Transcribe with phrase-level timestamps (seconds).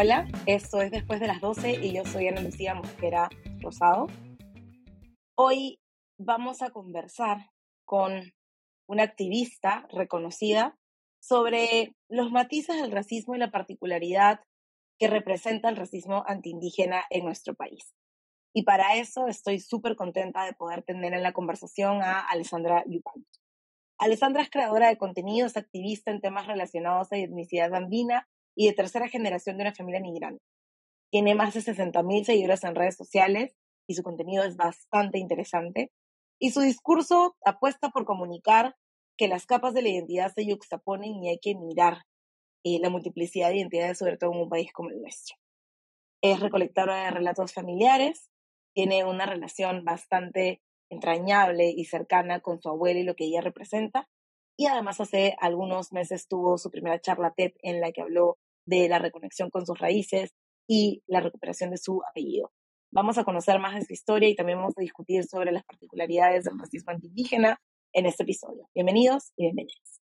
[0.00, 4.06] Hola, esto es Después de las 12 y yo soy Ana Lucía Mosquera Rosado.
[5.36, 5.80] Hoy
[6.20, 7.50] vamos a conversar
[7.84, 8.32] con
[8.88, 10.78] una activista reconocida
[11.20, 14.38] sobre los matices del racismo y la particularidad
[15.00, 17.92] que representa el racismo antiindígena en nuestro país.
[18.54, 23.40] Y para eso estoy súper contenta de poder tener en la conversación a Alessandra Yupanqui.
[23.98, 28.28] Alessandra es creadora de contenidos, activista en temas relacionados a etnicidad andina
[28.58, 30.42] y de tercera generación de una familia migrante.
[31.12, 33.54] Tiene más de 60.000 seguidores en redes sociales
[33.88, 35.92] y su contenido es bastante interesante.
[36.40, 38.74] Y su discurso apuesta por comunicar
[39.16, 42.02] que las capas de la identidad se yuxtaponen y hay que mirar
[42.64, 45.36] eh, la multiplicidad de identidades, sobre todo en un país como el nuestro.
[46.20, 48.28] Es recolectora de relatos familiares,
[48.74, 54.08] tiene una relación bastante entrañable y cercana con su abuela y lo que ella representa.
[54.56, 58.36] Y además hace algunos meses tuvo su primera charla TED en la que habló
[58.68, 60.30] de la reconexión con sus raíces
[60.68, 62.52] y la recuperación de su apellido.
[62.90, 66.44] Vamos a conocer más de su historia y también vamos a discutir sobre las particularidades
[66.44, 67.60] del racismo antiindígena
[67.94, 68.68] en este episodio.
[68.74, 70.00] Bienvenidos y bienvenidas.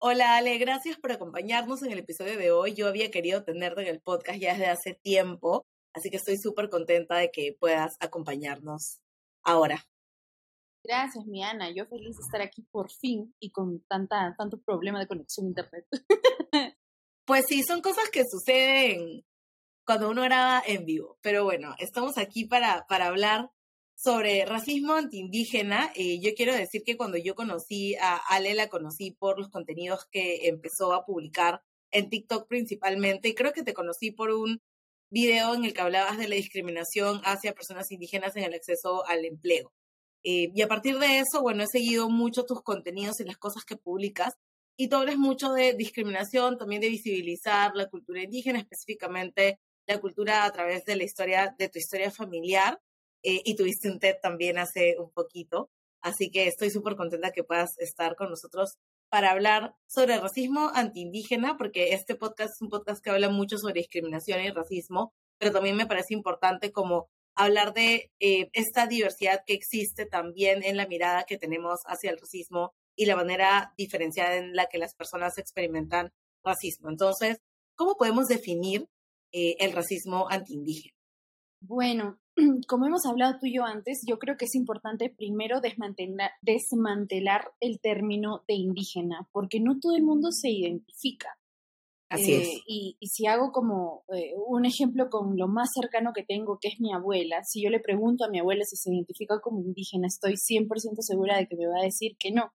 [0.00, 2.74] Hola Ale, gracias por acompañarnos en el episodio de hoy.
[2.74, 6.70] Yo había querido tenerte en el podcast ya desde hace tiempo, así que estoy súper
[6.70, 8.98] contenta de que puedas acompañarnos
[9.44, 9.84] ahora.
[10.82, 11.70] Gracias, mi Ana.
[11.70, 15.48] Yo feliz de estar aquí por fin y con tanta, tanto problema de conexión a
[15.50, 15.86] internet.
[17.30, 19.24] pues sí, son cosas que suceden
[19.86, 21.16] cuando uno graba en vivo.
[21.22, 23.52] Pero bueno, estamos aquí para, para hablar
[23.94, 25.92] sobre racismo antiindígena.
[25.94, 30.08] Eh, yo quiero decir que cuando yo conocí a Ale, la conocí por los contenidos
[30.10, 33.28] que empezó a publicar en TikTok principalmente.
[33.28, 34.60] Y creo que te conocí por un
[35.08, 39.24] video en el que hablabas de la discriminación hacia personas indígenas en el acceso al
[39.24, 39.72] empleo.
[40.24, 43.64] Eh, y a partir de eso, bueno, he seguido mucho tus contenidos y las cosas
[43.64, 44.34] que publicas.
[44.80, 50.46] Y tú hablas mucho de discriminación, también de visibilizar la cultura indígena, específicamente la cultura
[50.46, 52.80] a través de la historia, de tu historia familiar.
[53.22, 55.68] Eh, y tuviste un TED también hace un poquito.
[56.00, 58.78] Así que estoy súper contenta que puedas estar con nosotros
[59.10, 63.74] para hablar sobre racismo antiindígena, porque este podcast es un podcast que habla mucho sobre
[63.74, 69.52] discriminación y racismo, pero también me parece importante como hablar de eh, esta diversidad que
[69.52, 74.54] existe también en la mirada que tenemos hacia el racismo y la manera diferenciada en
[74.54, 76.12] la que las personas experimentan
[76.44, 76.90] racismo.
[76.90, 77.40] Entonces,
[77.74, 78.90] ¿cómo podemos definir
[79.32, 80.94] eh, el racismo antiindígena?
[81.62, 82.20] Bueno,
[82.68, 87.50] como hemos hablado tú y yo antes, yo creo que es importante primero desmantelar, desmantelar
[87.60, 91.38] el término de indígena, porque no todo el mundo se identifica.
[92.10, 92.48] Así es.
[92.48, 96.68] Eh, y, si hago como eh, un ejemplo con lo más cercano que tengo, que
[96.68, 100.06] es mi abuela, si yo le pregunto a mi abuela si se identifica como indígena,
[100.06, 100.66] estoy 100%
[100.98, 102.52] segura de que me va a decir que no.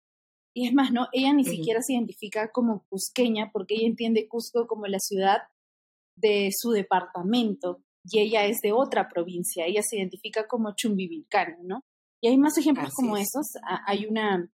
[0.55, 1.07] Y es más, ¿no?
[1.13, 5.39] Ella ni siquiera se identifica como cusqueña porque ella entiende Cusco como la ciudad
[6.17, 11.85] de su departamento y ella es de otra provincia, ella se identifica como chumbivilcana, ¿no?
[12.21, 13.55] Y hay más ejemplos como esos.
[13.87, 14.49] Hay una,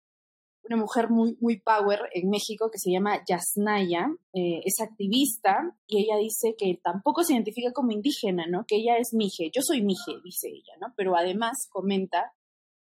[0.63, 6.03] una mujer muy, muy power en México que se llama Yasnaya, eh, es activista y
[6.03, 8.65] ella dice que tampoco se identifica como indígena, ¿no?
[8.67, 10.93] Que ella es mije, yo soy mije, dice ella, ¿no?
[10.95, 12.33] Pero además comenta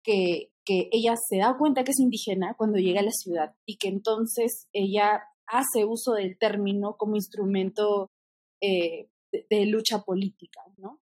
[0.05, 3.77] que, que ella se da cuenta que es indígena cuando llega a la ciudad y
[3.77, 8.11] que entonces ella hace uso del término como instrumento
[8.61, 9.09] eh,
[9.49, 11.01] de, lucha política, ¿no?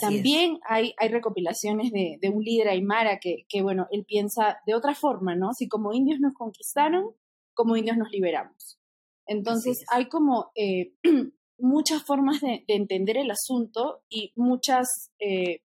[0.00, 4.74] también hay, hay recopilaciones de, de, un líder aymara que, que, bueno, él piensa de
[4.74, 5.52] otra forma, ¿no?
[5.52, 7.14] Si como indios nos conquistaron,
[7.52, 8.78] como indios nos liberamos.
[9.26, 10.94] Entonces hay como eh,
[11.58, 15.60] muchas formas de, entender el asunto y muchas eh,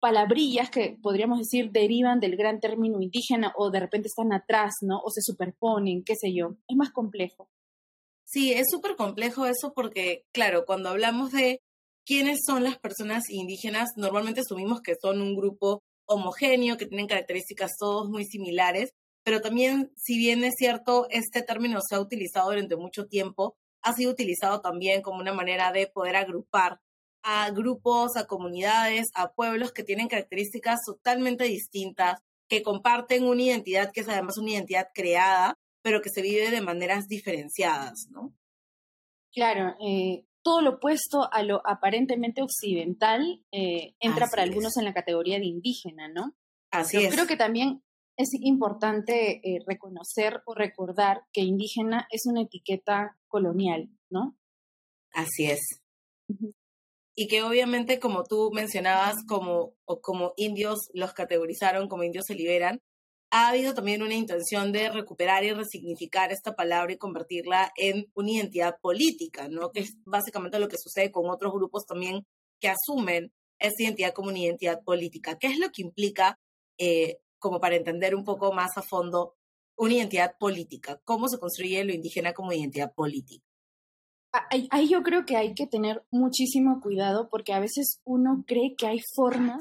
[0.00, 4.98] palabrillas que podríamos decir derivan del gran término indígena o de repente están atrás, ¿no?
[4.98, 6.56] O se superponen, qué sé yo.
[6.68, 7.48] Es más complejo.
[8.24, 11.60] Sí, es súper complejo eso porque, claro, cuando hablamos de
[12.06, 17.72] quiénes son las personas indígenas, normalmente asumimos que son un grupo homogéneo, que tienen características
[17.78, 18.92] todos muy similares,
[19.24, 23.92] pero también, si bien es cierto, este término se ha utilizado durante mucho tiempo, ha
[23.92, 26.80] sido utilizado también como una manera de poder agrupar
[27.22, 33.92] a grupos, a comunidades, a pueblos que tienen características totalmente distintas, que comparten una identidad
[33.92, 38.34] que es además una identidad creada, pero que se vive de maneras diferenciadas, ¿no?
[39.32, 44.94] Claro, eh, todo lo opuesto a lo aparentemente occidental eh, entra para algunos en la
[44.94, 46.34] categoría de indígena, ¿no?
[46.70, 47.14] Así es.
[47.14, 47.82] Creo que también
[48.16, 54.36] es importante eh, reconocer o recordar que indígena es una etiqueta colonial, ¿no?
[55.12, 55.60] Así es.
[57.20, 62.34] Y que obviamente, como tú mencionabas, como, o como indios los categorizaron, como indios se
[62.34, 62.80] liberan,
[63.30, 68.30] ha habido también una intención de recuperar y resignificar esta palabra y convertirla en una
[68.30, 69.70] identidad política, ¿no?
[69.70, 72.24] Que es básicamente lo que sucede con otros grupos también
[72.58, 75.36] que asumen esa identidad como una identidad política.
[75.38, 76.38] ¿Qué es lo que implica,
[76.78, 79.34] eh, como para entender un poco más a fondo,
[79.76, 80.98] una identidad política?
[81.04, 83.44] ¿Cómo se construye lo indígena como identidad política?
[84.50, 88.86] Ahí, yo creo que hay que tener muchísimo cuidado porque a veces uno cree que
[88.86, 89.60] hay formas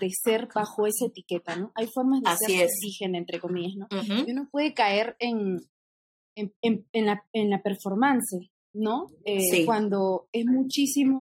[0.00, 1.70] de ser bajo esa etiqueta, ¿no?
[1.76, 3.86] Hay formas de ser indígena, entre comillas, ¿no?
[4.26, 5.58] Y uno puede caer en,
[6.34, 6.52] en,
[6.92, 9.06] en, la, en la performance, ¿no?
[9.24, 11.20] Eh, cuando es muchísimo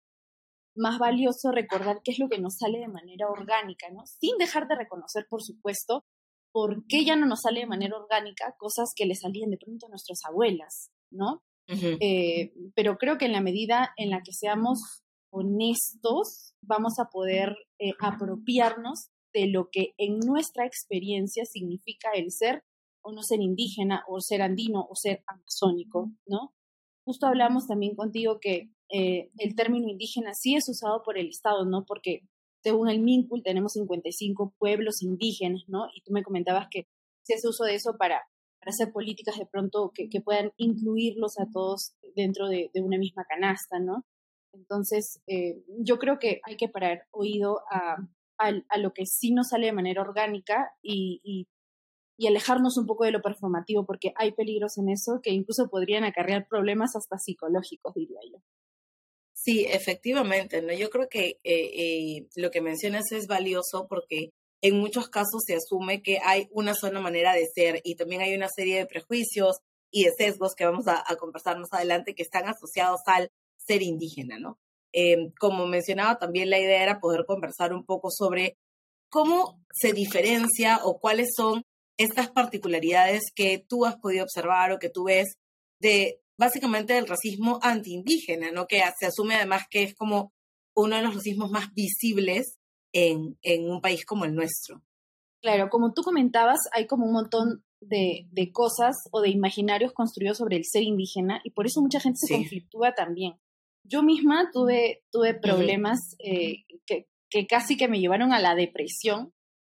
[0.75, 4.05] más valioso recordar qué es lo que nos sale de manera orgánica, ¿no?
[4.07, 6.05] Sin dejar de reconocer, por supuesto,
[6.53, 9.87] por qué ya no nos sale de manera orgánica cosas que le salían de pronto
[9.87, 11.43] a nuestras abuelas, ¿no?
[11.69, 17.57] Eh, pero creo que en la medida en la que seamos honestos, vamos a poder
[17.79, 22.63] eh, apropiarnos de lo que en nuestra experiencia significa el ser
[23.03, 26.55] o no ser indígena o ser andino o ser amazónico, ¿no?
[27.05, 31.65] Justo hablamos también contigo que eh, el término indígena sí es usado por el Estado,
[31.65, 31.85] ¿no?
[31.87, 32.23] Porque
[32.63, 35.87] según el MINCUL tenemos 55 pueblos indígenas, ¿no?
[35.95, 36.89] Y tú me comentabas que
[37.23, 38.23] se hace uso de eso para,
[38.71, 44.05] hacer políticas de pronto que, puedan incluirlos a todos dentro de, una misma canasta, ¿no?
[44.53, 47.97] Entonces, eh, yo creo que hay que parar oído a,
[48.39, 51.47] a, lo que sí nos sale de manera orgánica y, y
[52.19, 56.05] y alejarnos un poco de lo performativo, porque hay peligros en eso que incluso podrían
[56.05, 58.39] acarrear problemas hasta psicológicos, diría yo.
[59.35, 60.73] Sí, efectivamente, ¿no?
[60.73, 64.31] Yo creo que eh, eh, lo que mencionas es valioso porque
[64.67, 68.35] en muchos casos se asume que hay una sola manera de ser y también hay
[68.35, 69.59] una serie de prejuicios
[69.91, 74.39] y de sesgos que vamos a, conversar más adelante que están asociados al ser indígena,
[74.39, 74.59] ¿no?
[74.93, 78.59] Em, como mencionaba, también la idea era poder conversar un poco sobre
[79.09, 81.63] cómo se diferencia o cuáles son
[81.97, 85.37] estas particularidades que tú has podido observar o que tú ves
[85.81, 88.67] de básicamente el racismo antiindígena, ¿no?
[88.67, 90.33] Que se asume además que es como
[90.75, 92.57] uno de los racismos más visibles
[92.97, 94.83] en, en un país como el nuestro.
[95.43, 100.39] Claro, como tú comentabas, hay como un montón de, de, cosas o de imaginarios construidos
[100.39, 103.35] sobre el ser indígena y por eso mucha gente se conflictúa también.
[103.85, 109.33] Yo misma tuve, tuve problemas eh, que, que casi que me llevaron a la depresión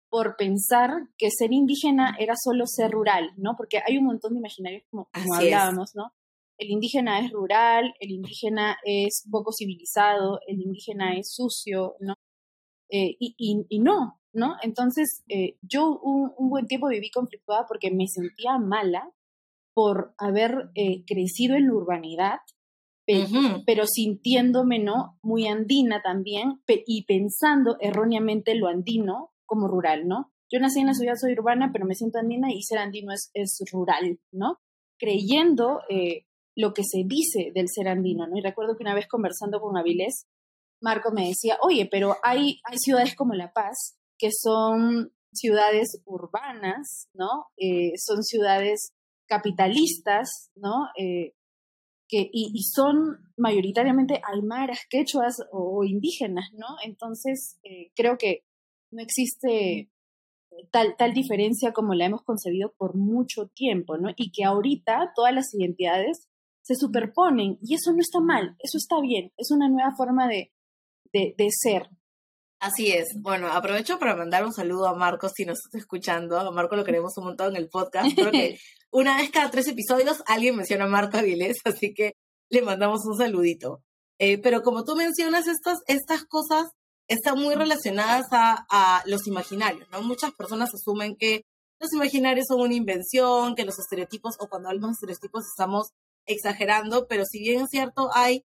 [0.09, 3.55] por pensar que ser indígena era solo ser rural, ¿no?
[3.57, 6.13] Porque hay un montón de imaginarios como, como hablábamos, ¿no?
[6.59, 12.15] el indígena es rural, el indígena es poco civilizado, el indígena es sucio, ¿no?
[12.91, 13.35] Eh, y,
[13.69, 14.57] y, no, ¿no?
[14.63, 19.11] Entonces, eh, yo un, buen tiempo viví conflictuada porque me sentía mala
[19.75, 22.39] por haber eh, crecido en la urbanidad,
[23.65, 25.19] pero sintiéndome, ¿no?
[25.23, 30.31] Muy andina también y pensando erróneamente lo andino como rural, ¿no?
[30.53, 33.31] Yo nací en la ciudad, soy urbana, pero me siento andina y ser andino es,
[33.33, 34.59] es rural, ¿no?
[34.99, 35.81] Creyendo
[36.55, 38.37] lo que se dice del ser andino, ¿no?
[38.37, 40.27] Y recuerdo que una vez conversando con Avilés,
[40.81, 47.47] Marco me decía, oye, pero hay, ciudades como La Paz que son ciudades urbanas, ¿no?
[47.57, 48.93] Eh, son ciudades
[49.27, 50.87] capitalistas, ¿no?
[50.99, 51.35] Eh,
[52.09, 56.67] que, y, son mayoritariamente aymaras, quechuas o, indígenas, ¿no?
[56.83, 58.45] Entonces, eh, creo que
[58.91, 59.91] no existe
[60.71, 64.11] tal, tal diferencia como la hemos concebido por mucho tiempo, ¿no?
[64.17, 66.29] Y que ahorita todas las identidades
[66.63, 70.53] se superponen y eso no está mal, eso está bien, es una nueva forma de,
[71.13, 71.89] de, ser.
[72.61, 73.09] Así es.
[73.17, 76.39] Bueno, aprovecho para mandar un saludo a Marcos si nos está escuchando.
[76.39, 78.15] A Marco lo queremos un montón en el podcast.
[78.15, 78.59] Creo que
[78.91, 82.15] una vez cada tres episodios alguien menciona a Marco Avilés, así que
[82.51, 83.83] le mandamos un saludito.
[84.19, 86.67] Eh, pero como tú mencionas, estas, estas cosas
[87.07, 90.03] están muy relacionadas a, a los imaginarios, ¿no?
[90.03, 91.45] Muchas personas asumen que
[91.81, 95.91] los imaginarios son una invención, que los estereotipos, o cuando hablamos de estereotipos estamos
[96.27, 98.45] exagerando, pero si bien es cierto, hay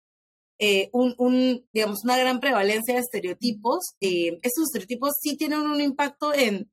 [0.59, 5.81] eh, un, un, digamos, una gran prevalencia de estereotipos, eh, estos estereotipos sí tienen un
[5.81, 6.71] impacto en,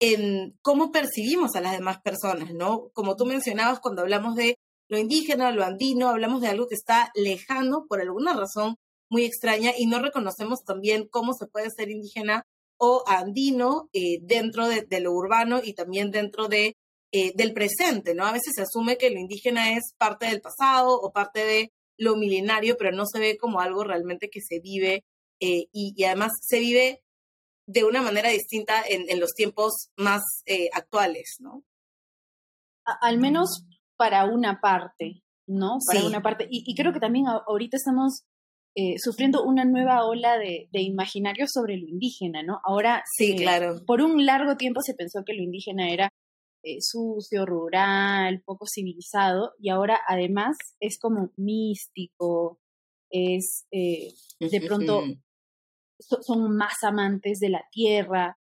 [0.00, 2.90] en cómo percibimos a las demás personas, ¿no?
[2.92, 7.10] Como tú mencionabas, cuando hablamos de lo indígena, lo andino, hablamos de algo que está
[7.14, 8.76] lejano por alguna razón
[9.08, 12.44] muy extraña y no reconocemos también cómo se puede ser indígena
[12.78, 16.76] o andino eh, dentro de, de, lo urbano y también dentro de
[17.12, 18.24] eh, del presente, ¿no?
[18.24, 22.16] A veces se asume que lo indígena es parte del pasado o parte de lo
[22.16, 25.04] milenario, pero no se ve como algo realmente que se vive
[25.38, 27.02] eh, y, además se vive
[27.66, 31.62] de una manera distinta en, los tiempos más eh, actuales, ¿no?
[33.00, 33.64] al menos
[33.96, 35.78] para una parte, ¿no?
[35.86, 36.48] Para una parte.
[36.50, 38.24] Y, creo que también ahorita estamos
[38.74, 42.58] eh, sufriendo una nueva ola de, de imaginario sobre lo indígena, ¿no?
[42.64, 43.76] Ahora, sí, claro.
[43.86, 46.10] por un largo tiempo se pensó que lo indígena era
[46.80, 52.60] sucio, rural, poco civilizado, y ahora además es como místico,
[53.10, 55.02] es de pronto
[55.98, 58.38] son más amantes de la tierra,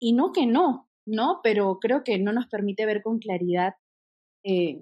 [0.00, 1.40] y no que no, ¿no?
[1.42, 3.74] Pero creo que no nos permite ver con claridad
[4.44, 4.80] eh,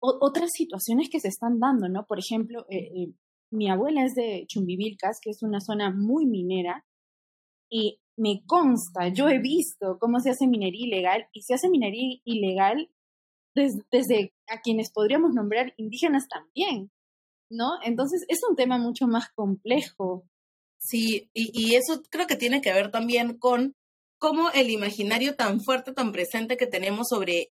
[0.00, 2.06] otras situaciones que se están dando, ¿no?
[2.06, 3.14] Por ejemplo, eh, eh,
[3.52, 6.84] mi abuela es de Chumbivilcas, que es una zona muy minera,
[7.70, 12.20] y me consta, yo he visto cómo se hace minería ilegal, y se hace minería
[12.24, 12.90] ilegal
[13.54, 16.90] desde a quienes podríamos nombrar indígenas también,
[17.50, 17.72] ¿no?
[17.84, 20.24] Entonces es un tema mucho más complejo.
[20.78, 23.74] Sí, y, y eso creo que tiene que ver también con
[24.22, 27.50] cómo el imaginario tan fuerte, tan presente que tenemos sobre,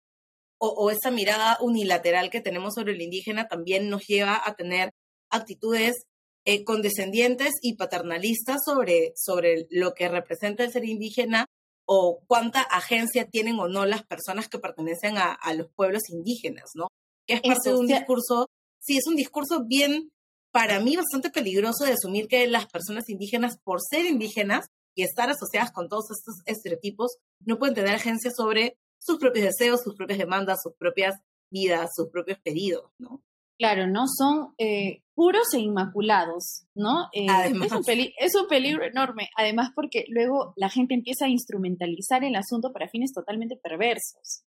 [0.57, 4.91] o, esa mirada unilateral que tenemos sobre el indígena también nos lleva a tener
[5.29, 6.05] actitudes
[6.45, 11.45] eh, condescendientes y paternalistas sobre, sobre lo que representa el ser indígena
[11.85, 16.87] o cuánta agencia tienen o no las personas que pertenecen a, los pueblos indígenas, ¿no?
[17.27, 18.47] Que es parte de un discurso,
[18.79, 20.11] sí, es un discurso bien,
[20.51, 25.29] para mí, bastante peligroso de asumir que las personas indígenas, por ser indígenas, y estar
[25.29, 30.19] asociadas con todos estos estereotipos, no pueden tener agencia sobre sus propios deseos, sus propias
[30.19, 31.15] demandas, sus propias
[31.49, 33.23] vidas, sus propios pedidos, ¿no?
[33.57, 34.05] Claro, ¿no?
[34.07, 37.07] Son eh, puros e inmaculados, ¿no?
[37.13, 37.83] Eh, es, un
[38.17, 42.89] es un peligro enorme, además porque luego la gente empieza a instrumentalizar el asunto para
[42.89, 44.43] fines totalmente perversos.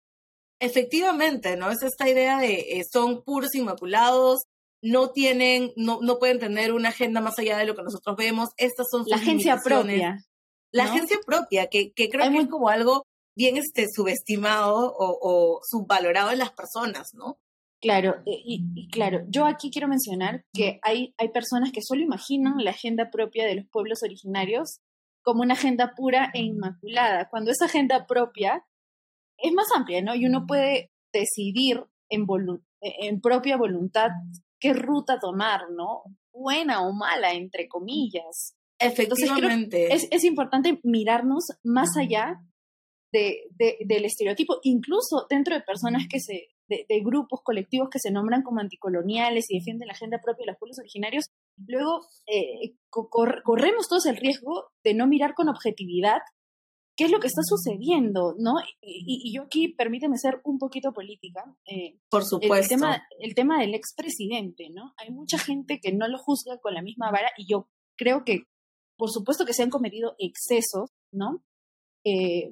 [0.58, 1.70] Efectivamente, ¿no?
[1.70, 4.44] Es esta idea de eh, son puros e inmaculados,
[4.82, 8.50] no tienen, no, no pueden tener una agenda más allá de lo que nosotros vemos.
[8.56, 10.18] Estas son sus La agencia propia.
[10.72, 15.60] La agencia propia, que, que creo que es como algo bien este, subestimado o, o,
[15.62, 17.38] subvalorado en las personas, ¿no?
[17.80, 22.70] Claro, y, claro, yo aquí quiero mencionar que hay, hay personas que solo imaginan la
[22.70, 24.80] agenda propia de los pueblos originarios
[25.22, 28.64] como una agenda pura e inmaculada, cuando esa agenda propia
[29.36, 30.14] es más amplia, ¿no?
[30.14, 32.26] Y uno puede decidir en,
[32.80, 34.08] en propia voluntad
[34.58, 36.02] qué ruta tomar, ¿no?
[36.32, 38.56] Buena o mala, entre comillas.
[38.78, 39.92] Efectivamente.
[39.92, 42.40] es, es, importante mirarnos más allá
[43.12, 43.44] de,
[43.84, 48.60] del estereotipo, incluso dentro de personas que se, de, grupos colectivos que se nombran como
[48.60, 51.26] anticoloniales y defienden la agenda propia de los pueblos originarios,
[51.66, 56.20] luego eh, corremos todos el riesgo de no mirar con objetividad
[56.96, 58.54] qué es lo que está sucediendo, ¿no?
[58.80, 61.44] Y, yo aquí, permíteme ser un poquito política.
[61.66, 62.54] Eh, Por supuesto.
[62.74, 64.94] El tema, el tema del expresidente, ¿no?
[64.96, 68.44] Hay mucha gente que no lo juzga con la misma vara y yo creo que,
[68.96, 71.44] por supuesto que se han cometido excesos, ¿no?
[72.04, 72.50] Eh,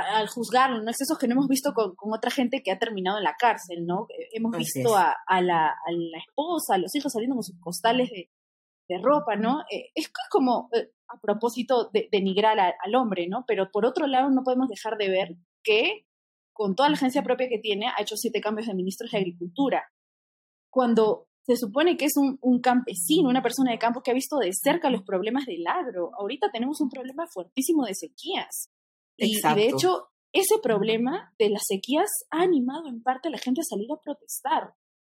[0.00, 0.90] al juzgarlo, ¿no?
[0.90, 4.06] Excesos que no hemos visto con, otra gente que ha terminado en la cárcel, ¿no?
[4.10, 8.10] Eh, hemos visto a, la, a, la, esposa, a los hijos saliendo con sus costales
[8.10, 8.30] de,
[8.88, 9.60] de ropa, ¿no?
[9.70, 13.44] Eh, es como eh, a propósito de denigrar al hombre, ¿no?
[13.46, 16.06] Pero por otro lado no podemos dejar de ver que
[16.52, 19.84] con toda la agencia propia que tiene ha hecho siete cambios de ministros de Agricultura.
[20.70, 24.50] Cuando se supone que es un, campesino, una persona de campo que ha visto de
[24.52, 26.10] cerca los problemas del agro.
[26.18, 28.70] Ahorita tenemos un problema fuertísimo de sequías.
[29.16, 33.38] Y, y, de hecho, ese problema de las sequías ha animado en parte a la
[33.38, 34.74] gente a salir a protestar.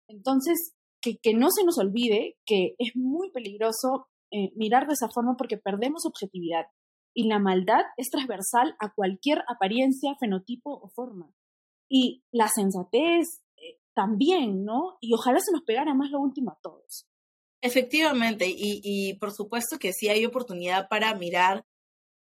[0.08, 5.36] Entonces, que, no se nos olvide que es muy peligroso eh, mirar de esa forma
[5.36, 6.66] porque perdemos objetividad
[7.14, 11.32] y la maldad es transversal a cualquier apariencia, fenotipo o forma.
[11.88, 14.98] Y la sensatez eh, también, ¿no?
[15.00, 17.06] Y ojalá se nos pegara más lo último a todos.
[17.62, 21.64] Efectivamente, y, y por supuesto que sí hay oportunidad para mirar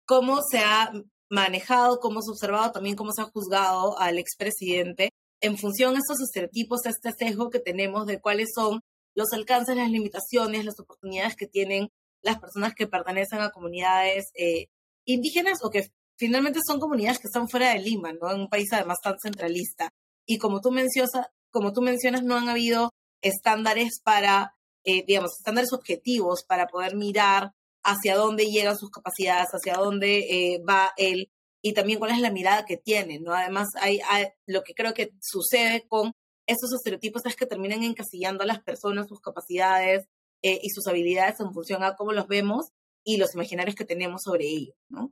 [0.06, 0.92] cómo se ha
[1.34, 5.10] manejado, cómo se ha observado, también cómo se ha juzgado al expresidente
[5.40, 8.80] en función de estos estereotipos, este sesgo que tenemos de cuáles son
[9.14, 11.90] los alcances, las limitaciones, las oportunidades que tienen
[12.22, 14.68] las personas que pertenecen a comunidades eh,
[15.04, 18.30] indígenas o que finalmente son comunidades que están fuera de Lima, ¿no?
[18.30, 19.92] En un país además tan centralista.
[20.26, 21.10] Y como tú mencionas,
[21.50, 27.52] como tú mencionas no han habido estándares para, eh, digamos, estándares objetivos para poder mirar
[27.84, 31.30] hacia dónde llegan sus capacidades, hacia dónde eh, va el
[31.66, 33.32] y también cuál es la mirada que tienen, ¿no?
[33.32, 34.00] Además, hay,
[34.46, 36.12] lo que creo que sucede con
[36.46, 40.06] estos estereotipos es que terminan encasillando a las personas, sus capacidades
[40.42, 42.66] eh, y sus habilidades en función a cómo los vemos
[43.02, 45.10] y los imaginarios que tenemos sobre ellos, ¿no?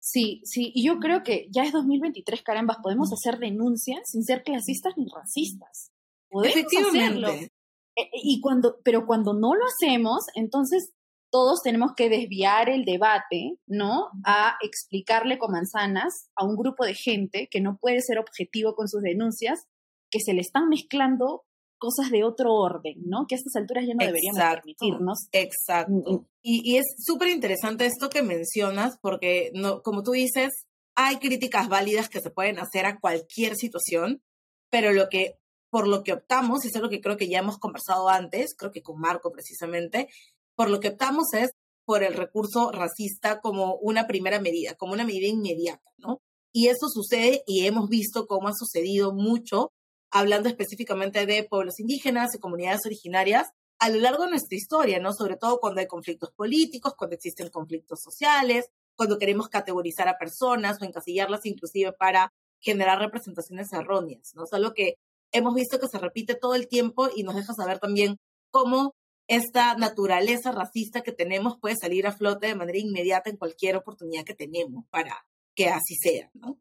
[0.00, 4.42] Sí, sí, y yo creo que ya es 2023, carambas, podemos hacer denuncias sin ser
[4.42, 5.92] clasistas ni racistas.
[6.28, 7.26] Podemos Efectivamente.
[7.26, 7.48] Hacerlo.
[7.96, 10.92] E, y cuando, pero cuando no lo hacemos, entonces
[11.36, 14.08] todos tenemos que desviar el debate, ¿no?
[14.24, 18.88] A explicarle con manzanas a un grupo de gente que no puede ser objetivo con
[18.88, 19.66] sus denuncias,
[20.10, 21.44] que se le están mezclando
[21.76, 23.26] cosas de otro orden, ¿no?
[23.28, 25.28] Que a estas alturas ya no deberíamos permitirnos.
[25.32, 25.92] Exacto.
[25.92, 26.26] Mm, mm.
[26.40, 30.64] Y, y es súper interesante esto que mencionas, porque no, como tú dices,
[30.94, 34.22] hay críticas válidas que se pueden hacer a cualquier situación,
[34.70, 35.36] pero lo que
[35.68, 38.54] por lo que optamos, y eso es lo que creo que ya hemos conversado antes,
[38.56, 40.08] creo que con Marco precisamente,
[40.56, 41.52] por lo que optamos es
[41.84, 46.20] por el recurso racista como una primera medida, como una medida inmediata, ¿no?
[46.52, 49.72] Y eso sucede y hemos visto cómo ha sucedido mucho,
[50.10, 55.12] hablando específicamente de pueblos indígenas y comunidades originarias a lo largo de nuestra historia, ¿no?
[55.12, 60.80] Sobre todo cuando hay conflictos políticos, cuando existen conflictos sociales, cuando queremos categorizar a personas
[60.80, 64.44] o encasillarlas inclusive para generar representaciones erróneas, ¿no?
[64.44, 64.94] Es algo que
[65.32, 68.16] hemos visto que se repite todo el tiempo y nos deja saber también
[68.50, 68.94] cómo
[69.28, 74.24] esta naturaleza racista que tenemos puede salir a flote de manera inmediata en cualquier oportunidad
[74.24, 76.60] que tenemos para que así sea, ¿no?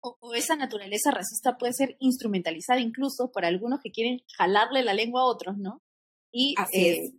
[0.00, 5.22] O, esa naturaleza racista puede ser instrumentalizada incluso por algunos que quieren jalarle la lengua
[5.22, 5.80] a otros, ¿no?
[6.32, 7.12] Y eh,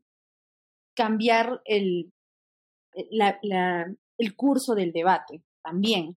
[0.94, 2.12] cambiar el,
[3.10, 3.40] la,
[4.18, 6.18] el curso del debate también.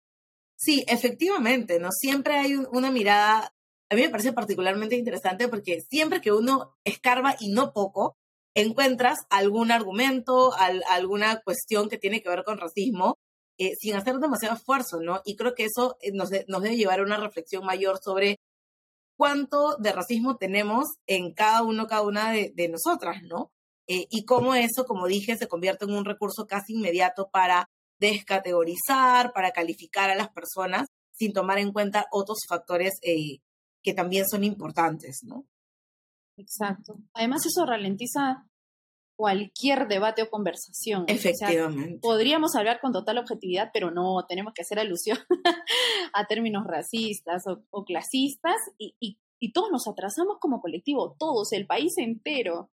[0.57, 1.90] Sí, efectivamente, ¿no?
[1.90, 3.52] Siempre hay una mirada
[3.91, 8.17] a mí me parece particularmente interesante porque siempre que uno escarba y no poco,
[8.55, 10.53] encuentras algún argumento,
[10.88, 13.19] alguna cuestión que tiene que ver con racismo,
[13.59, 15.21] eh, sin hacer demasiado esfuerzo, ¿no?
[15.25, 18.38] Y creo que eso eh, nos, debe llevar a una reflexión mayor sobre
[19.17, 23.53] cuánto de racismo tenemos en cada uno, cada una de, nosotras, ¿no?
[23.87, 27.69] Eh, y cómo eso, como dije, se convierte en un recurso casi inmediato para
[28.00, 32.95] descategorizar, para calificar a las personas sin tomar en cuenta otros factores
[33.85, 35.47] que también son importantes, ¿no?
[36.37, 36.97] Exacto.
[37.12, 38.49] Además, eso ralentiza
[39.17, 41.05] cualquier debate o conversación.
[41.07, 42.00] Efectivamente.
[42.03, 45.19] podríamos hablar con total objetividad, pero no tenemos que hacer alusión
[46.12, 51.93] a términos racistas o, clasistas y, y, todos nos atrasamos como colectivo, todos, el país
[51.99, 52.71] entero.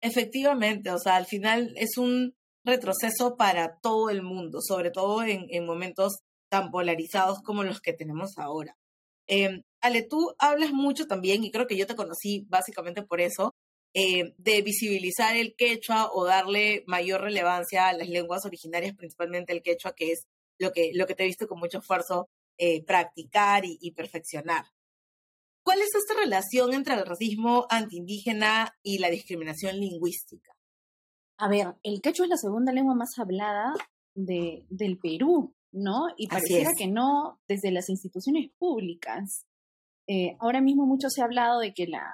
[0.00, 5.46] Efectivamente, o sea, al final es un retroceso para todo el mundo, sobre todo en,
[5.50, 8.76] en momentos tan polarizados como los que tenemos ahora.
[9.28, 13.54] Eh, Ale, tú hablas mucho también, y creo que yo te conocí básicamente por eso,
[13.92, 19.62] eh, de visibilizar el quechua o darle mayor relevancia a las lenguas originarias, principalmente el
[19.62, 20.26] quechua, que es
[20.58, 24.64] lo que, lo que te he visto con mucho esfuerzo eh, practicar y, perfeccionar.
[25.62, 30.56] ¿Cuál es esta relación entre el racismo antiindígena y la discriminación lingüística?
[31.36, 33.74] A ver, el quechua es la segunda lengua más hablada
[34.14, 36.06] de, del Perú, ¿no?
[36.16, 39.46] Y pareciera que no desde las instituciones públicas.
[40.06, 42.04] Eh, ahora mismo mucho se ha hablado de que la,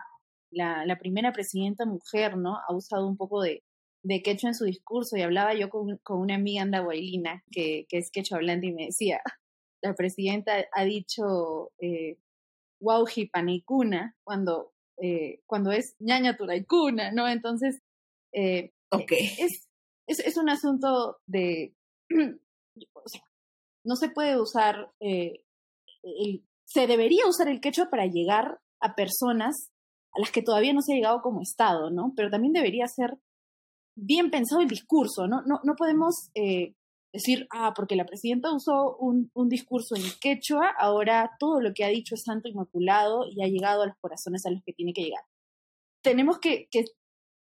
[0.50, 2.56] la, primera presidenta mujer, ¿no?
[2.56, 3.62] Ha usado un poco de,
[4.02, 7.98] de quechua en su discurso y hablaba yo con, con una amiga andahuaylina que, que
[7.98, 9.20] es quechua hablante y me decía,
[9.82, 12.18] la presidenta ha dicho eh,
[14.24, 14.72] cuando,
[15.02, 17.28] eh, cuando es ñaña turaicuna, ¿no?
[17.28, 17.82] Entonces,
[18.32, 19.30] eh, okay.
[19.38, 19.68] es,
[20.06, 21.74] es, es, un asunto de,
[22.94, 23.22] o sea,
[23.84, 25.42] no se puede usar el,
[26.70, 29.70] se debería usar el quechua para llegar a personas
[30.12, 32.12] a las que todavía no se ha llegado como Estado, ¿no?
[32.16, 33.18] Pero también debería ser
[33.96, 35.42] bien pensado el discurso, ¿no?
[35.42, 36.74] No, no podemos eh,
[37.12, 41.84] decir, ah, porque la presidenta usó un, un, discurso en quechua, ahora todo lo que
[41.84, 44.92] ha dicho es santo inmaculado y ha llegado a los corazones a los que tiene
[44.92, 45.24] que llegar.
[46.02, 46.84] Tenemos que, que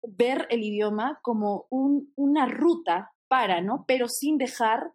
[0.02, 3.84] ver el idioma como un, una ruta para, ¿no?
[3.88, 4.92] Pero sin dejar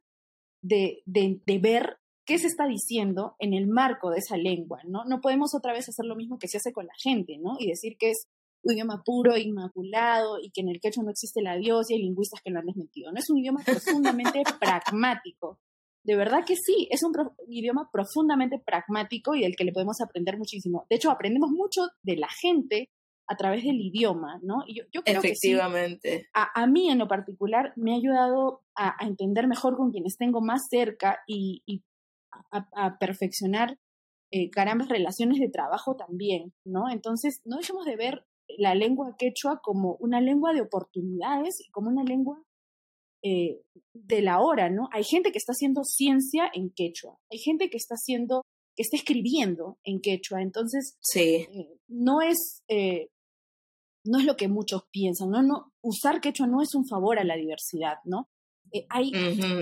[0.62, 1.99] de, de, de ver
[2.30, 5.04] qué se está diciendo en el marco de esa lengua, ¿no?
[5.04, 7.56] No podemos otra vez hacer lo mismo que se hace con la gente, ¿no?
[7.58, 8.28] Y decir que es
[8.62, 12.04] un idioma puro, inmaculado, y que en el quechua no existe la dios y hay
[12.04, 13.12] lingüistas que lo han desmentido.
[13.12, 15.58] No es un idioma profundamente pragmático.
[16.04, 17.14] De verdad que sí, es un,
[17.48, 20.86] idioma profundamente pragmático y del que le podemos aprender muchísimo.
[20.88, 22.92] De hecho, aprendemos mucho de la gente
[23.28, 24.64] a través del idioma, ¿no?
[24.68, 26.10] Y yo, creo Efectivamente.
[26.10, 30.42] Que a, mí en lo particular me ha ayudado a, entender mejor con quienes tengo
[30.42, 31.82] más cerca y, y
[32.52, 33.78] a, perfeccionar
[34.32, 36.90] eh, carambas relaciones de trabajo también, ¿no?
[36.90, 38.26] Entonces, no dejemos de ver
[38.58, 42.44] la lengua quechua como una lengua de oportunidades y como una lengua
[43.22, 43.62] eh,
[43.94, 44.88] de la hora, ¿no?
[44.94, 48.96] Hay gente que está haciendo ciencia en quechua, hay gente que está haciendo, que está
[48.96, 51.48] escribiendo en quechua, entonces sí.
[51.52, 53.10] Eh, no es eh,
[54.06, 55.44] no es lo que muchos piensan, ¿no?
[55.44, 58.30] no usar quechua no es un favor a la diversidad, ¿no?
[58.72, 59.12] Eh, hay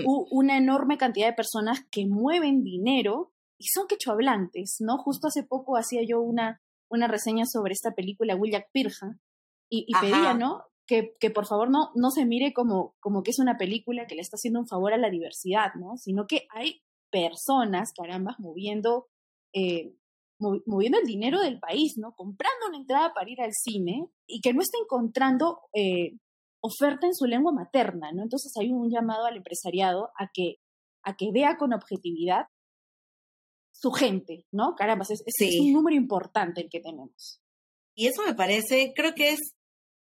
[0.04, 4.98] una enorme cantidad de personas que mueven dinero y son quechohablantes, ¿no?
[4.98, 9.18] Justo hace poco hacía yo una, una reseña sobre esta película William Pirja
[9.68, 10.62] y, y pedía, ¿no?
[10.86, 14.14] Que, que, por favor no, no se mire como, como que es una película que
[14.14, 15.96] le está haciendo un favor a la diversidad, ¿no?
[15.98, 19.08] Sino que hay personas, caramba, moviendo,
[19.52, 19.94] eh,
[20.38, 22.14] moviendo el dinero del país, ¿no?
[22.14, 26.16] Comprando una entrada para ir al cine y que no está encontrando eh,
[26.60, 28.22] oferta en su lengua materna, ¿no?
[28.22, 30.56] Entonces hay un llamado al empresariado a que,
[31.02, 32.46] a que vea con objetividad
[33.72, 34.74] su gente, ¿no?
[34.76, 37.40] Caramba, es, es, un número importante el que tenemos.
[37.94, 39.54] Y eso me parece, creo que es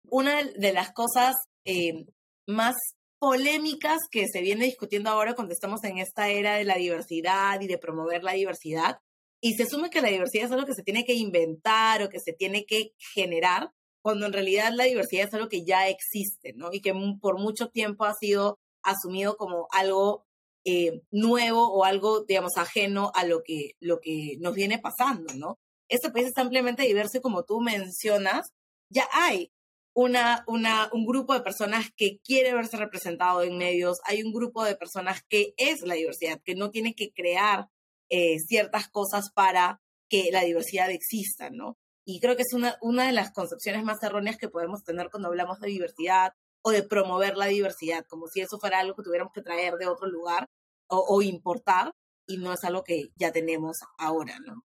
[0.09, 1.35] una de las cosas
[1.65, 2.05] eh,
[2.47, 2.75] más
[3.19, 7.67] polémicas que se viene discutiendo ahora cuando estamos en esta era de la diversidad y
[7.67, 8.97] de promover la diversidad.
[9.41, 12.19] Y se asume que la diversidad es algo que se tiene que inventar o que
[12.19, 16.71] se tiene que generar, cuando en realidad la diversidad es algo que ya existe, ¿no?
[16.71, 20.25] Y que por mucho tiempo ha sido asumido como algo
[20.65, 25.57] eh, nuevo o algo, digamos, ajeno a lo que, lo que nos viene pasando, ¿no?
[25.89, 28.51] Este país es ampliamente diverso y como tú mencionas,
[28.89, 29.51] ya hay
[29.93, 34.63] una, una, un grupo de personas que quiere verse representado en medios, hay un grupo
[34.63, 37.67] de personas que es la diversidad, que no tiene que crear
[38.09, 41.77] eh, ciertas cosas para que la diversidad exista, ¿no?
[42.05, 45.29] Y creo que es una, una de las concepciones más erróneas que podemos tener cuando
[45.29, 46.33] hablamos de diversidad
[46.63, 49.87] o de promover la diversidad, como si eso fuera algo que tuviéramos que traer de
[49.87, 50.47] otro lugar
[50.87, 51.93] o, importar
[52.27, 54.65] y no es algo que ya tenemos ahora, ¿no?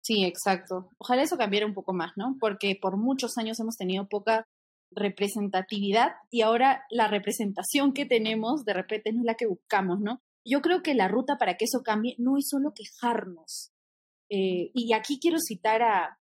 [0.00, 0.90] Sí, exacto.
[0.98, 2.36] Ojalá eso cambiara un poco más, ¿no?
[2.38, 4.46] Porque por muchos años hemos tenido poca
[4.92, 10.20] representatividad y ahora la representación que tenemos de repente no es la que buscamos, ¿no?
[10.44, 13.72] Yo creo que la ruta para que eso cambie no es solo quejarnos.
[14.30, 16.18] Eh, y aquí quiero citar a,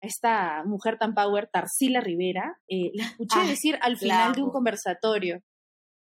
[0.00, 4.50] esta mujer tan power, Tarsila Rivera, eh, la escuché ah, decir al final de un
[4.50, 5.42] conversatorio,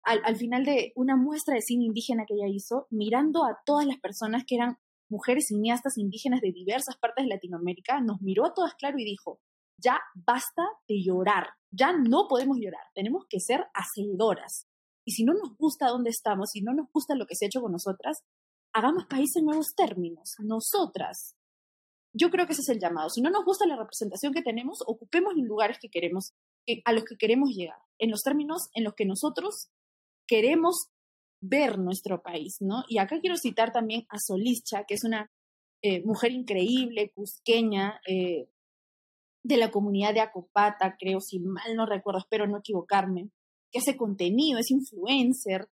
[0.03, 3.85] al, al, final de una muestra de cine indígena que ella hizo, mirando a todas
[3.85, 4.77] las personas que eran
[5.09, 9.39] mujeres cineastas indígenas de diversas partes de Latinoamérica, nos miró a todas claro y dijo,
[9.77, 14.67] ya basta de llorar, ya no podemos llorar, tenemos que ser hacedoras.
[15.05, 17.47] Y si no nos gusta dónde estamos, si no nos gusta lo que se ha
[17.47, 18.23] hecho con nosotras,
[18.73, 21.35] hagamos país en nuevos términos, nosotras,
[22.13, 23.09] yo creo que ese es el llamado.
[23.09, 26.33] Si no nos gusta la representación que tenemos, ocupemos los lugares que queremos,
[26.85, 29.69] a los que queremos llegar, en los términos en los que nosotros
[30.27, 30.89] queremos
[31.41, 32.83] ver nuestro país, ¿no?
[32.87, 35.29] Y acá quiero citar también a Solischa, que es una
[35.81, 38.47] eh, mujer increíble, cusqueña, eh,
[39.43, 43.29] de la comunidad de Acopata, creo, si mal no recuerdo, espero no equivocarme,
[43.71, 45.67] que hace contenido, es influencer,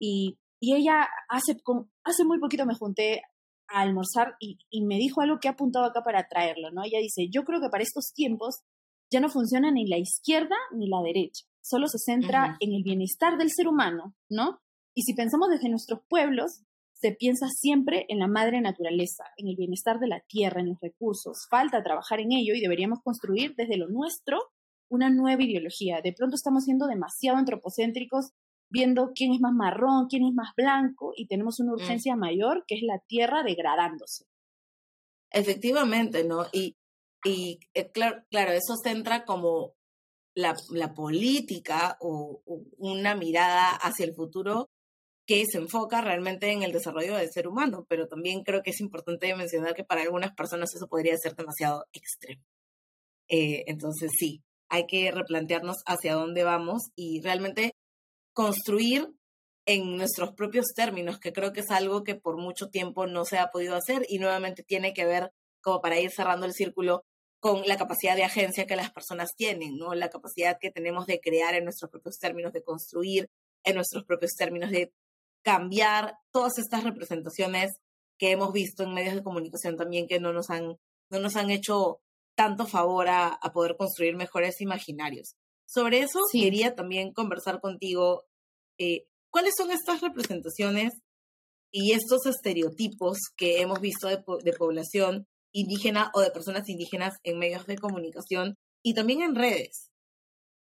[0.00, 1.56] y, y ella hace,
[2.04, 3.22] hace muy poquito me junté
[3.68, 6.82] a almorzar y, me dijo algo que ha apuntado acá para traerlo, ¿no?
[6.84, 8.62] Ella dice, yo creo que para estos tiempos
[9.10, 13.38] ya no funciona ni la izquierda ni la derecha, solo se centra en el bienestar
[13.38, 14.60] del ser humano, ¿no?
[14.94, 19.56] Y si pensamos desde nuestros pueblos, se piensa siempre en la madre naturaleza, en el
[19.56, 21.46] bienestar de la tierra, en los recursos.
[21.48, 24.38] Falta trabajar en ello y deberíamos construir desde lo nuestro
[24.88, 26.00] una nueva ideología.
[26.02, 28.32] De pronto estamos siendo demasiado antropocéntricos
[28.70, 31.74] viendo quién es más marrón, quién es más blanco, y tenemos una mm.
[31.74, 34.24] urgencia mayor que es la tierra degradándose.
[35.30, 36.46] Efectivamente, ¿no?
[36.52, 36.76] Y,
[37.24, 39.74] y eh, claro, claro, eso centra como
[40.34, 42.42] la, la política o,
[42.78, 44.70] una mirada hacia el futuro
[45.26, 48.80] que se enfoca realmente en el desarrollo del ser humano, pero también creo que es
[48.80, 52.42] importante mencionar que para algunas personas eso podría ser demasiado extremo.
[53.28, 57.74] Eh, entonces sí, hay que replantearnos hacia dónde vamos y realmente
[58.38, 59.12] construir
[59.66, 63.36] en nuestros propios términos, que creo que es algo que por mucho tiempo no se
[63.36, 67.04] ha podido hacer y nuevamente tiene que ver, como para ir cerrando el círculo,
[67.40, 69.92] con la capacidad de agencia que las personas tienen, ¿no?
[69.92, 73.28] La capacidad que tenemos de crear en nuestros propios términos, de construir
[73.64, 74.92] en nuestros propios términos, de
[75.42, 77.72] cambiar todas estas representaciones
[78.20, 80.76] que hemos visto en medios de comunicación también que no nos han,
[81.10, 82.00] no nos han hecho
[82.36, 85.34] tanto favor a, a poder construir mejores imaginarios.
[85.66, 88.27] Sobre eso quería también conversar contigo
[88.78, 90.94] eh, ¿cuáles son estas representaciones
[91.70, 97.66] y estos estereotipos que hemos visto de, población indígena o de personas indígenas en medios
[97.66, 99.90] de comunicación y también en redes?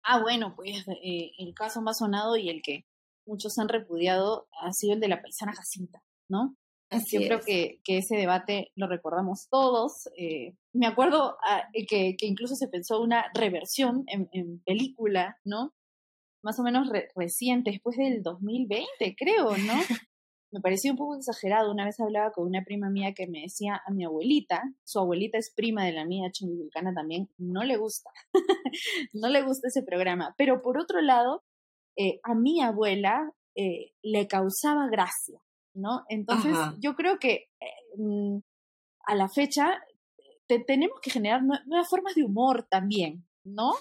[0.03, 2.85] Ah, bueno, pues eh, el caso más sonado y el que
[3.27, 6.57] muchos han repudiado ha sido el de la paisana Jacinta, ¿no?
[6.91, 10.09] Yo creo que, que, ese debate lo recordamos todos.
[10.17, 15.75] Eh, me acuerdo ah, que, que, incluso se pensó una reversión en, en película, ¿no?
[16.43, 19.75] Más o menos reciente, después del 2020, creo, ¿no?
[20.51, 21.71] Me pareció un poco exagerado.
[21.71, 25.37] Una vez hablaba con una prima mía que me decía a mi abuelita, su abuelita
[25.37, 28.11] es prima de la mía, Chumilcana también, no le gusta,
[29.13, 30.35] no le gusta ese programa.
[30.39, 31.45] Pero por otro lado,
[31.97, 35.39] eh, a mi abuela eh, le causaba gracia,
[35.75, 36.05] ¿no?
[36.09, 38.39] Entonces, yo creo que eh, mm,
[39.07, 39.83] a la fecha
[40.67, 43.73] tenemos que generar nuevas formas de humor también, ¿no?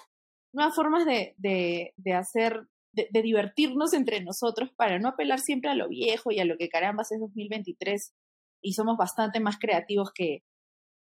[0.53, 5.69] Nuevas formas de, de, de hacer, de, de, divertirnos entre nosotros para no apelar siempre
[5.69, 8.13] a lo viejo y a lo que caramba es 2023
[8.61, 10.39] y somos bastante más creativos que,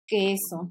[0.07, 0.71] que eso.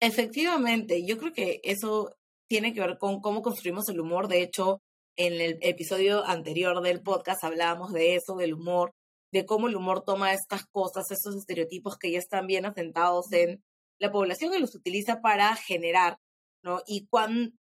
[0.00, 2.16] Efectivamente, yo creo que eso
[2.48, 4.28] tiene que ver con cómo construimos el humor.
[4.28, 4.80] De hecho,
[5.16, 8.92] en el episodio anterior del podcast hablábamos de eso, del humor,
[9.32, 13.62] de cómo el humor toma estas cosas, estos estereotipos que ya están bien asentados en
[13.98, 16.18] la población y los utiliza para generar,
[16.62, 16.80] ¿no?
[16.86, 17.58] Y cuán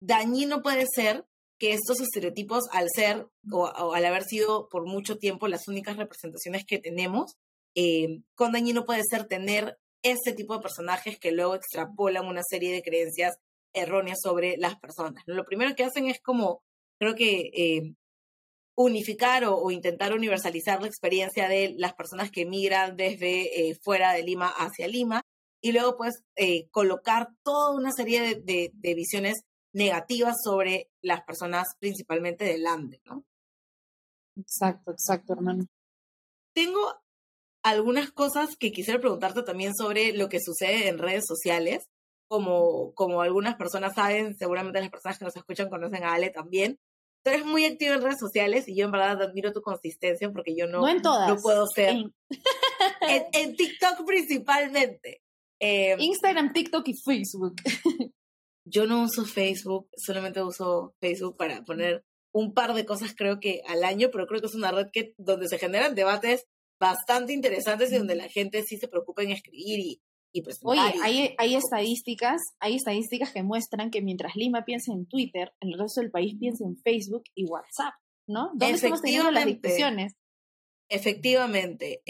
[0.00, 1.26] dañino puede ser
[1.58, 6.64] que estos estereotipos, al ser o, al haber sido por mucho tiempo las únicas representaciones
[6.66, 7.36] que tenemos,
[7.74, 12.72] eh, cuán dañino puede ser tener ese tipo de personajes que luego extrapolan una serie
[12.72, 13.36] de creencias
[13.72, 15.22] erróneas sobre las personas.
[15.26, 16.62] Lo primero que hacen es como,
[16.98, 17.94] creo que eh,
[18.76, 24.22] unificar o, intentar universalizar la experiencia de las personas que migran desde eh, fuera de
[24.22, 25.22] Lima hacia Lima
[25.64, 31.68] y luego pues eh, colocar toda una serie de, de, visiones negativas sobre las personas
[31.78, 33.24] principalmente del Ande, ¿no?
[34.36, 35.64] Exacto, exacto, hermano.
[36.54, 37.00] Tengo
[37.62, 41.88] algunas cosas que quisiera preguntarte también sobre lo que sucede en redes sociales.
[42.28, 46.78] Como, como algunas personas saben, seguramente las personas que nos escuchan conocen a Ale también
[47.24, 50.54] tú eres muy activo en redes sociales y yo en verdad admiro tu consistencia porque
[50.54, 51.96] yo no, no, puedo ser.
[53.00, 53.56] En...
[53.56, 55.23] TikTok principalmente.
[55.60, 57.56] Em, Instagram, TikTok y Facebook.
[58.66, 63.62] yo no uso Facebook, solamente uso Facebook para poner un par de cosas creo que
[63.66, 66.46] al año, pero creo que es una red que donde se generan debates
[66.80, 70.00] bastante interesantes y donde la gente sí se preocupa en escribir
[70.36, 75.06] y, pues, Oye, hay, hay, estadísticas, hay estadísticas que muestran que mientras Lima piensa en
[75.06, 77.94] Twitter, el resto del país piensa en Facebook y WhatsApp,
[78.26, 78.50] ¿no?
[78.54, 80.14] ¿Dónde estamos teniendo las discusiones?
[80.88, 82.02] Efectivamente.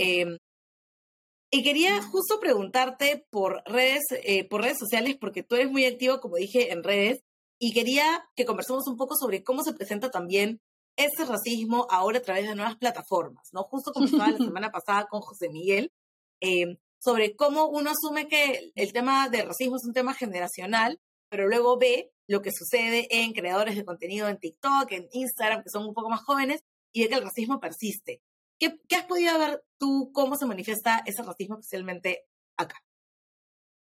[1.55, 6.19] Y quería justo preguntarte por redes, eh, por redes sociales, porque tú eres muy activo,
[6.19, 7.21] como dije, en redes,
[7.61, 10.61] y quería que conversemos un poco sobre cómo se presenta también
[10.97, 13.63] ese racismo ahora a través de nuevas plataformas, ¿no?
[13.63, 15.93] Justo como estaba la semana pasada con José Miguel,
[16.41, 21.47] eh, sobre cómo uno asume que el tema de racismo es un tema generacional, pero
[21.47, 25.87] luego ve lo que sucede en creadores de contenido en TikTok, en Instagram, que son
[25.87, 28.23] un poco más jóvenes, y ve que el racismo persiste.
[28.59, 32.25] ¿Qué, qué has podido ver tú cómo se manifiesta ese racismo especialmente
[32.57, 32.77] acá?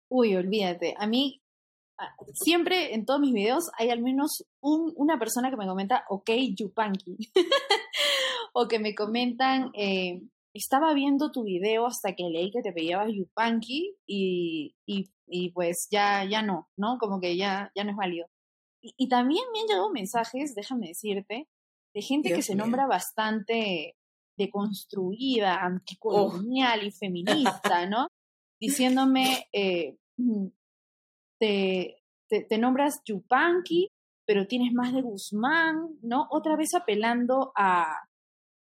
[0.08, 0.94] Uy, olvídate.
[0.98, 1.42] A mí,
[1.98, 6.04] ah, siempre en todos mis videos hay al menos un, una persona que me comenta,
[6.08, 7.16] ok, Yupanqui.
[8.54, 10.20] o que me comentan, eh,
[10.54, 15.88] estaba viendo tu video hasta que leí que te pillabas Yupanqui y, y, y, pues
[15.90, 16.98] ya, ya no, ¿no?
[16.98, 18.26] Como que ya, ya no es válido.
[18.82, 21.48] Y, también me han llegado mensajes, déjame decirte,
[21.94, 23.96] de gente que se nombra bastante
[24.36, 28.08] deconstruida, anticolonial y feminista, ¿no?
[28.60, 30.46] Diciéndome, eh, mm,
[31.40, 33.88] te, te, te, nombras Yupanqui,
[34.26, 36.26] pero tienes más de Guzmán, ¿no?
[36.30, 38.08] Otra vez apelando a,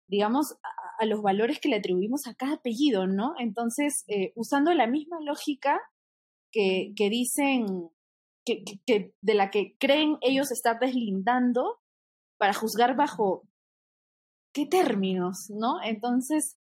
[0.08, 0.56] digamos,
[0.98, 3.34] a, los valores que le atribuimos a cada apellido, ¿no?
[3.38, 5.80] Entonces, eh, usando la misma lógica
[6.52, 7.90] que, que dicen,
[8.44, 11.78] que, que, de la que creen ellos estar deslindando
[12.38, 13.44] para juzgar bajo
[14.52, 15.82] qué términos, ¿no?
[15.82, 16.56] Entonces,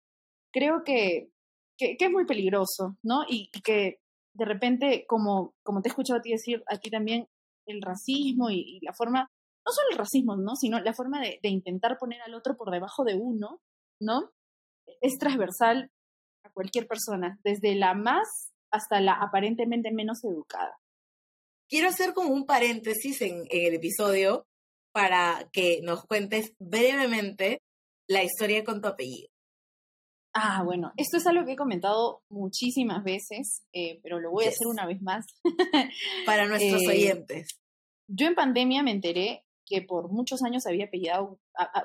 [0.52, 1.30] creo que,
[1.76, 3.24] que, es muy peligroso, ¿no?
[3.28, 4.00] Y, que
[4.34, 7.28] de repente, como, como te he escuchado a ti decir aquí también,
[7.66, 9.30] el racismo y la forma
[9.68, 10.56] no solo el racismo, ¿no?
[10.56, 13.60] Sino la forma de, intentar poner al otro por debajo de uno,
[14.00, 14.30] ¿no?
[15.02, 15.90] Es transversal
[16.42, 20.78] a cualquier persona, desde la más hasta la aparentemente menos educada.
[21.68, 24.46] Quiero hacer como un paréntesis en, el episodio
[24.92, 27.60] para que nos cuentes brevemente
[28.08, 29.28] la historia con tu apellido.
[30.34, 34.48] Ah, bueno, esto es algo que he comentado muchísimas veces, eh, pero lo voy a
[34.48, 35.26] hacer una vez más.
[36.26, 37.60] Para nuestros eh, oyentes.
[38.08, 41.38] Yo en pandemia me enteré que por muchos años había apellidado,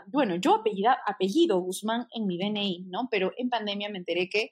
[0.07, 3.07] bueno, yo apellida, apellido Guzmán en mi DNI, ¿no?
[3.11, 4.51] Pero en pandemia me enteré que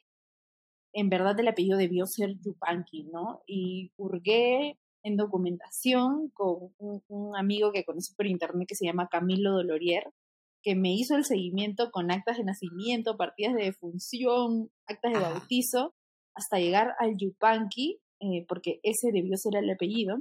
[0.93, 3.41] en verdad el apellido debió ser Yupanqui, ¿no?
[3.47, 9.53] Y hurgué en documentación con un, amigo que conocí por internet que se llama Camilo
[9.53, 10.12] Dolorier,
[10.63, 15.95] que me hizo el seguimiento con actas de nacimiento, partidas de defunción, actas de bautizo,
[16.36, 20.19] hasta llegar al Yupanqui, eh, porque ese debió ser el apellido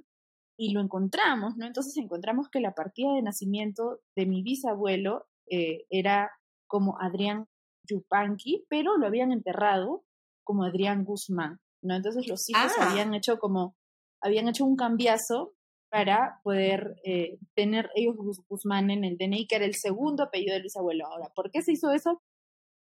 [0.59, 1.67] y lo encontramos, ¿no?
[1.67, 6.31] Entonces encontramos que la partida de nacimiento de mi bisabuelo eh, era
[6.67, 7.47] como Adrián
[7.89, 10.05] Yupanqui, pero lo habían enterrado
[10.45, 11.95] como Adrián Guzmán, ¿no?
[11.95, 12.91] Entonces los hijos ah.
[12.91, 13.77] habían hecho como,
[14.23, 15.55] habían hecho un cambiazo
[15.91, 18.17] para poder eh, tener ellos
[18.49, 21.07] Guzmán en el DNI, que era el segundo apellido del bisabuelo.
[21.07, 22.23] Ahora, ¿por qué se hizo eso?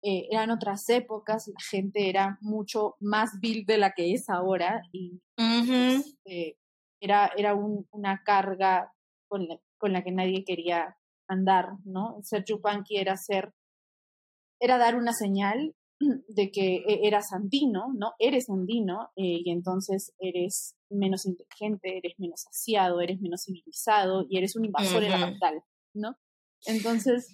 [0.03, 4.83] Eh, eran otras épocas, la gente era mucho más vil de la que es ahora
[4.93, 5.21] y
[7.01, 8.93] era, era una carga
[9.29, 10.97] con la, con la que nadie quería
[11.29, 12.19] andar, ¿no?
[12.23, 13.55] Ser chupanqui era ser,
[14.61, 18.15] era dar una señal de que e, eras andino, ¿no?
[18.19, 24.39] Eres andino eh, y entonces eres menos inteligente, eres menos saciado, eres menos civilizado y
[24.39, 25.63] eres un invasor en la capital,
[25.95, 26.17] ¿no?
[26.67, 27.29] Entonces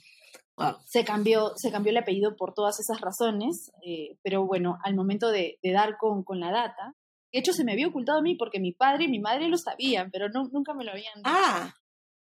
[0.86, 5.30] se, cambió, se cambió el apellido por todas esas razones, eh, pero bueno, al momento
[5.30, 6.94] de, dar con, con, la data,
[7.32, 9.58] de hecho se me había ocultado a mí porque mi padre y mi madre lo
[9.58, 11.30] sabían, pero no, nunca me lo habían dicho.
[11.30, 11.74] Ah.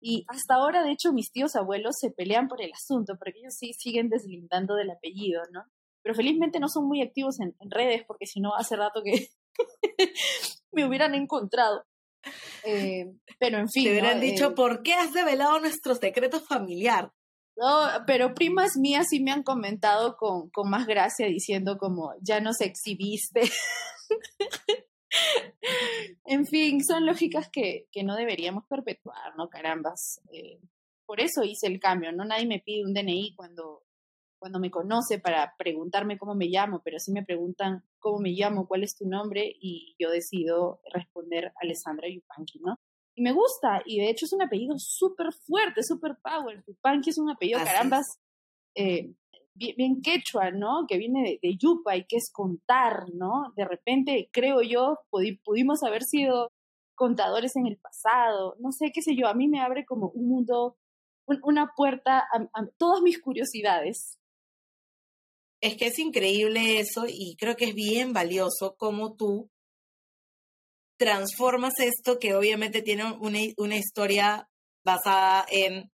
[0.01, 3.55] Y hasta ahora, de hecho, mis tíos abuelos se pelean por el asunto, porque ellos
[3.55, 5.65] sí siguen deslindando del apellido, ¿no?
[6.03, 9.29] Pero felizmente no son muy activos en, redes, porque si no, hace rato que
[10.73, 11.85] me hubieran encontrado.
[12.65, 13.07] Eh,
[13.39, 13.85] pero en fin.
[13.85, 17.13] Te hubieran dicho, eh, ¿por qué has revelado nuestro secreto familiar?
[17.57, 22.41] No, pero primas mías sí me han comentado con, con más gracia diciendo como, ya
[22.41, 23.43] nos exhibiste.
[26.25, 29.49] en fin, son lógicas que, que, no deberíamos perpetuar, ¿no?
[29.49, 30.21] Carambas.
[30.33, 30.61] Eh,
[31.05, 32.25] por eso hice el cambio, ¿no?
[32.25, 33.83] Nadie me pide un DNI cuando,
[34.39, 38.67] cuando me conoce para preguntarme cómo me llamo, pero sí me preguntan cómo me llamo,
[38.67, 42.77] cuál es tu nombre, y yo decido responder Alessandra Yupanqui, ¿no?
[43.15, 46.63] Y me gusta, y de hecho es un apellido súper fuerte, súper power.
[46.67, 48.21] Yupanqui es un apellido, carambas,
[48.77, 49.13] eh,
[49.55, 50.87] bien, quechua, ¿no?
[50.89, 53.53] Que viene de, yupa y que es contar, ¿no?
[53.57, 56.53] De repente, creo yo, pudimos haber sido
[56.95, 60.29] contadores en el pasado, no sé, qué sé yo, a mí me abre como un
[60.29, 60.77] mundo,
[61.43, 64.19] una puerta a, todas mis curiosidades.
[65.61, 69.51] Es que es increíble eso y creo que es bien valioso como tú
[70.99, 74.49] transformas esto que obviamente tiene una, una historia
[74.85, 75.91] basada en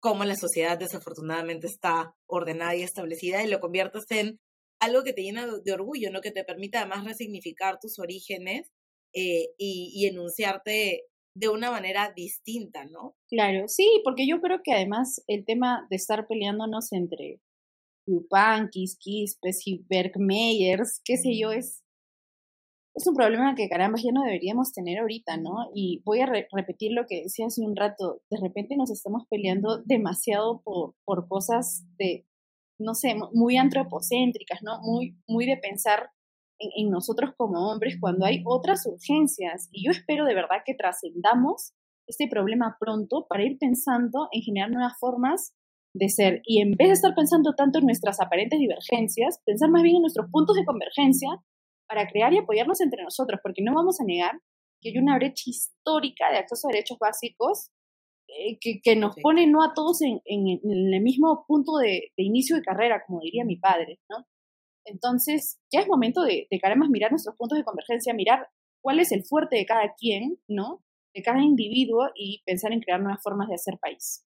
[0.00, 4.38] cómo la sociedad desafortunadamente está ordenada y establecida y lo conviertes en
[4.80, 6.20] algo que te llena de orgullo, ¿no?
[6.20, 8.68] Que te permite además resignificar tus orígenes
[9.14, 11.04] eh, y, enunciarte
[11.34, 13.16] de una manera distinta, ¿no?
[13.28, 17.40] Claro, sí, porque yo creo que además el tema de estar peleándonos entre
[18.06, 21.82] Yupankis, Kispes y Bergmeyers, qué sé yo, es
[22.96, 25.70] es un problema que caramba ya no deberíamos tener ahorita, ¿no?
[25.74, 29.82] Y voy a repetir lo que decía hace un rato, de repente nos estamos peleando
[29.84, 32.26] demasiado por, por cosas de,
[32.78, 34.80] no sé, muy antropocéntricas, ¿no?
[34.80, 36.08] Muy, muy de pensar
[36.58, 39.68] en, en nosotros como hombres cuando hay otras urgencias.
[39.72, 41.74] Y yo espero de verdad que trascendamos
[42.06, 45.54] este problema pronto para ir pensando en generar nuevas formas
[45.96, 46.42] de ser.
[46.44, 50.02] Y en vez de estar pensando tanto en nuestras aparentes divergencias, pensar más bien en
[50.02, 51.28] nuestros puntos de convergencia
[51.88, 54.40] para crear y apoyarnos entre nosotros, porque no vamos a negar
[54.80, 57.70] que hay una brecha histórica de acceso a derechos básicos
[58.28, 62.22] eh, que, que, nos pone no a todos en, en, el mismo punto de, de,
[62.24, 64.26] inicio de carrera, como diría mi padre, ¿no?
[64.84, 68.48] Entonces, ya es momento de, de más mirar nuestros puntos de convergencia, mirar
[68.82, 70.82] cuál es el fuerte de cada quien, ¿no?
[71.14, 74.26] De cada individuo y pensar en crear nuevas formas de hacer país.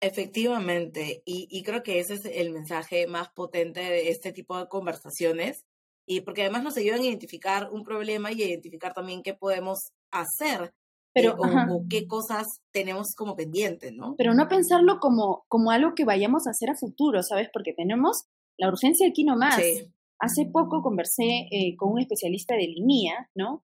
[0.00, 4.68] Efectivamente, y, y creo que ese es el mensaje más potente de este tipo de
[4.68, 5.64] conversaciones,
[6.06, 9.90] y porque además nos ayudan a identificar un problema y a identificar también qué podemos
[10.10, 10.72] hacer
[11.12, 14.14] pero, eh, o, qué cosas tenemos como pendientes, ¿no?
[14.16, 17.48] Pero no pensarlo como, como algo que vayamos a hacer a futuro, ¿sabes?
[17.52, 18.24] Porque tenemos
[18.56, 19.56] la urgencia aquí nomás.
[20.20, 23.62] Hace poco conversé eh, con un especialista de línea, ¿no?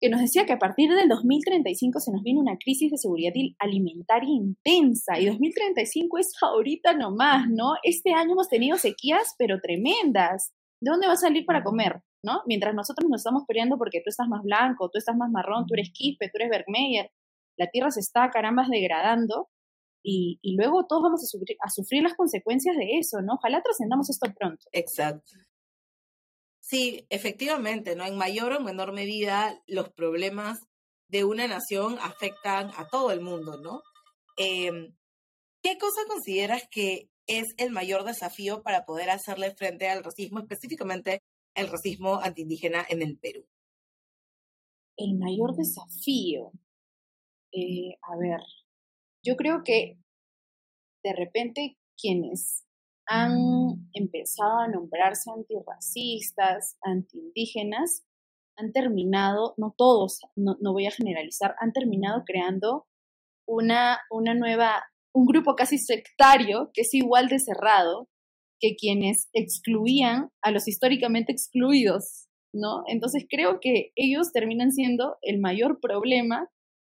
[0.00, 3.32] Que nos decía que a partir del 2035 se nos viene una crisis de seguridad
[3.58, 7.74] alimentaria intensa y 2035 es ahorita nomás, ¿no?
[7.82, 10.52] Este año hemos tenido sequías, pero tremendas.
[10.80, 12.02] ¿de dónde va a salir para comer?
[12.22, 12.42] ¿No?
[12.46, 15.74] Mientras nosotros nos estamos peleando porque tú estás más blanco, tú estás más marrón, tú
[15.74, 17.10] eres Quispe, tú eres Bergmeyer,
[17.56, 19.48] la tierra se está carambas degradando
[20.04, 23.34] y, y luego todos vamos a sufrir, a sufrir las consecuencias de eso, ¿no?
[23.34, 24.66] Ojalá trascendamos esto pronto.
[24.72, 25.32] Exacto.
[26.70, 28.04] Sí, efectivamente, ¿no?
[28.06, 30.60] En mayor o menor medida, los problemas
[31.08, 33.82] de una nación afectan a todo el mundo, ¿no?
[34.36, 34.94] Em,
[35.64, 41.24] ¿Qué cosa consideras que es el mayor desafío para poder hacerle frente al racismo, específicamente
[41.56, 43.44] el racismo antiindígena en el Perú?
[44.96, 46.52] El mayor desafío.
[47.50, 48.40] Eh, a ver,
[49.24, 49.98] yo creo que
[51.02, 52.64] de repente quienes
[53.10, 58.04] han empezado a nombrarse antirracistas, antiindígenas,
[58.56, 62.86] han terminado, no todos, no, no, voy a generalizar, han terminado creando
[63.48, 68.08] una, una nueva un grupo casi sectario que es igual de cerrado
[68.60, 72.82] que quienes excluían a los históricamente excluidos, ¿no?
[72.86, 76.48] Entonces creo que ellos terminan siendo el mayor problema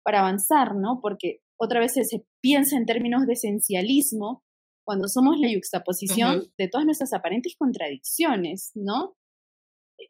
[0.03, 0.99] para avanzar, ¿no?
[1.01, 4.43] Porque otra vez se, piensa en términos de esencialismo
[4.91, 9.15] cuando somos la yuxtaposición de todas nuestras aparentes contradicciones, ¿no?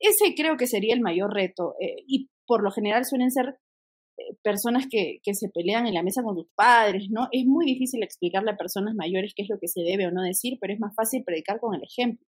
[0.01, 3.59] Ese creo que sería el mayor reto eh, y por lo general suelen ser
[4.43, 7.29] personas que, que, se pelean en la mesa con tus padres, ¿no?
[7.31, 10.23] Es muy difícil explicarle a personas mayores qué es lo que se debe o no
[10.23, 12.25] decir, pero es más fácil predicar con el ejemplo,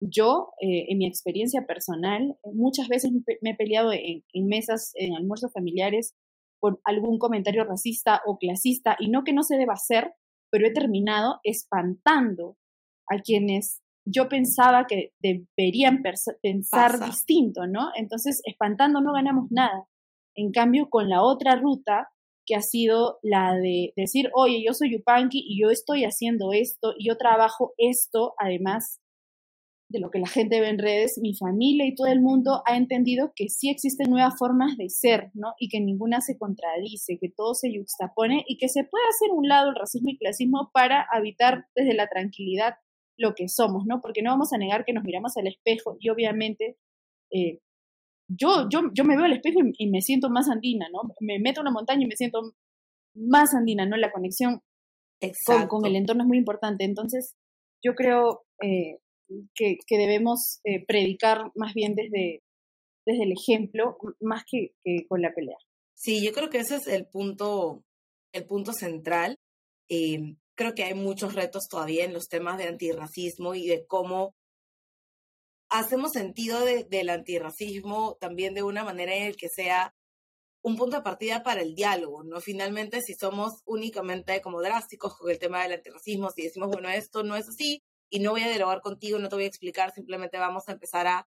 [0.00, 5.14] yo, eh, en mi experiencia personal, muchas veces me he peleado en, en, mesas, en
[5.14, 6.14] almuerzos familiares,
[6.60, 10.12] por algún comentario racista o clasista, y no que no se deba hacer,
[10.54, 12.56] pero he terminado espantando
[13.10, 16.00] a quienes yo pensaba que deberían
[16.40, 17.90] pensar distinto, ¿no?
[17.96, 19.88] Entonces, espantando no ganamos nada.
[20.36, 22.08] En cambio, con la otra ruta,
[22.46, 26.94] que ha sido la de decir, oye, yo soy Yupanqui y yo estoy haciendo esto
[26.96, 29.00] y yo trabajo esto, además
[29.94, 32.76] de lo que la gente ve en redes, mi familia y todo el mundo ha
[32.76, 35.54] entendido que sí existen nuevas formas de ser, ¿no?
[35.56, 39.46] Y que ninguna se contradice, que todo se juxtapone y que se puede hacer un
[39.46, 42.74] lado el racismo y clasismo para habitar desde la tranquilidad
[43.16, 44.00] lo que somos, ¿no?
[44.00, 46.76] Porque no vamos a negar que nos miramos al espejo y obviamente
[47.30, 47.60] eh,
[48.28, 51.02] yo, yo, yo me veo al espejo y, me siento más andina, ¿no?
[51.20, 52.54] Me meto en una montaña y me siento
[53.14, 53.96] más andina, ¿no?
[53.96, 54.60] La conexión
[55.46, 56.82] con, con, el entorno es muy importante.
[56.82, 57.36] Entonces,
[57.80, 58.98] yo creo eh,
[59.54, 62.42] que, que, debemos eh, predicar más bien desde,
[63.06, 65.56] desde el ejemplo, más que, que, con la pelea.
[65.94, 67.84] Sí, yo creo que ese es el punto,
[68.32, 69.38] el punto central.
[69.88, 74.34] Eh, creo que hay muchos retos todavía en los temas de antirracismo y de cómo
[75.70, 79.94] hacemos sentido del antirracismo también de una manera en el que sea
[80.62, 82.40] un punto de partida para el diálogo, ¿no?
[82.40, 87.22] Finalmente, si somos únicamente como drásticos con el tema del antirracismo, si decimos, bueno, esto
[87.22, 87.82] no es así
[88.14, 91.08] y no voy a dialogar contigo, no te voy a explicar, simplemente vamos a empezar
[91.08, 91.26] a,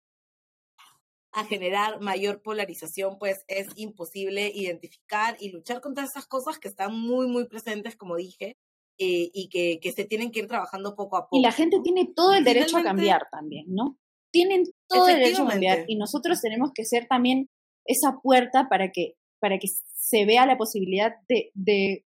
[1.34, 6.98] a generar mayor polarización, pues es imposible identificar y luchar contra esas cosas que están
[6.98, 8.56] muy, muy presentes, como dije,
[8.98, 11.38] eh, y que, que, se tienen que ir trabajando poco a poco.
[11.38, 13.98] Y la gente tiene todo el derecho a cambiar también, ¿no?
[14.32, 17.50] Tienen todo el derecho a cambiar y nosotros tenemos que ser también
[17.84, 22.06] esa puerta para que, para que se vea la posibilidad de, de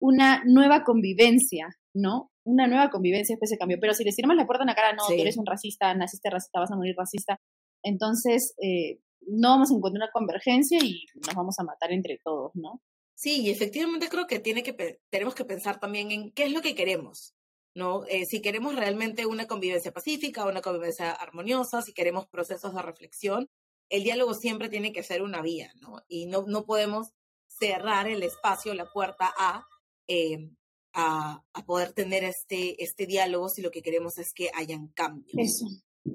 [0.00, 2.32] una nueva convivencia, ¿no?
[2.44, 3.78] Una nueva convivencia después de cambio.
[3.80, 6.30] Pero si le tiramos la puerta en la cara, no, tú eres un racista, naciste
[6.30, 7.40] racista, vas a morir racista,
[7.82, 12.52] entonces eh, no vamos a encontrar una convergencia y nos vamos a matar entre todos,
[12.54, 12.80] ¿no?
[13.14, 16.62] Sí, y efectivamente creo que, tiene que tenemos que pensar también en qué es lo
[16.62, 17.34] que queremos,
[17.74, 18.04] ¿no?
[18.06, 23.48] Eh, si queremos realmente una convivencia pacífica, una convivencia armoniosa, si queremos procesos de reflexión,
[23.90, 25.96] el diálogo siempre tiene que ser una vía, ¿no?
[26.08, 27.08] Y no, no podemos
[27.46, 29.66] cerrar el espacio, la puerta a,
[30.08, 30.50] eh,
[30.92, 35.34] a, poder tener este, este diálogo si lo que queremos es que hayan cambios.
[35.36, 35.66] Eso,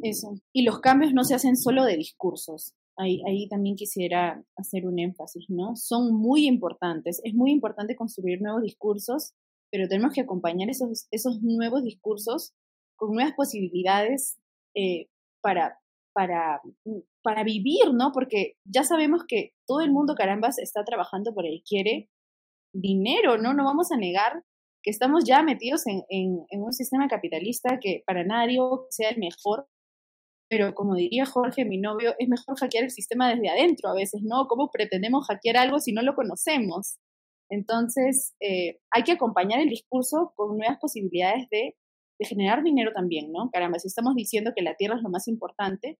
[0.01, 0.39] eso.
[0.53, 4.99] Y los cambios no se hacen solo de discursos, ahí, ahí también quisiera hacer un
[4.99, 5.75] énfasis, ¿no?
[5.75, 7.21] Son muy importantes.
[7.23, 9.33] Es muy importante construir nuevos discursos,
[9.71, 12.53] pero tenemos que acompañar esos, esos nuevos discursos
[12.95, 14.37] con nuevas posibilidades
[14.73, 15.07] eh,
[15.41, 15.79] para,
[16.13, 16.61] para,
[17.21, 18.11] para vivir, ¿no?
[18.13, 22.09] Porque ya sabemos que todo el mundo, carambas, está trabajando por él, quiere
[22.73, 23.53] dinero, ¿no?
[23.53, 24.43] No vamos a negar
[24.85, 28.59] que estamos ya metidos en, en, en un sistema capitalista que para nadie
[28.91, 29.67] sea el mejor,
[30.47, 34.21] pero como diría Jorge, mi novio, es mejor hackear el sistema desde adentro a veces,
[34.21, 34.45] ¿no?
[34.47, 36.99] ¿Cómo pretendemos hackear algo si no lo conocemos?
[37.49, 41.75] Entonces, eh, hay que acompañar el discurso con nuevas posibilidades de,
[42.19, 43.49] de, generar dinero también, ¿no?
[43.51, 45.97] Caramba, si estamos diciendo que la tierra es lo más importante,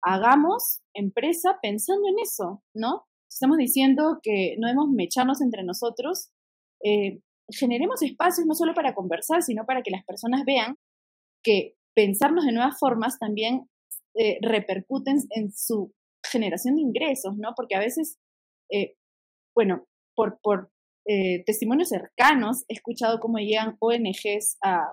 [0.00, 3.04] hagamos empresa pensando en eso, ¿no?
[3.28, 6.30] Si estamos diciendo que no debemos mecharnos entre nosotros,
[6.84, 7.20] eh,
[7.50, 10.76] generemos espacios no solo para conversar, sino para que las personas vean
[11.42, 13.68] que pensarnos de nuevas formas también
[14.14, 15.92] eh, repercuten en su
[16.24, 17.52] generación de ingresos, ¿no?
[17.56, 18.18] Porque a veces,
[18.70, 18.94] eh,
[19.54, 20.70] bueno, por, por
[21.06, 24.90] eh, testimonios cercanos he escuchado cómo llegan ONGs a,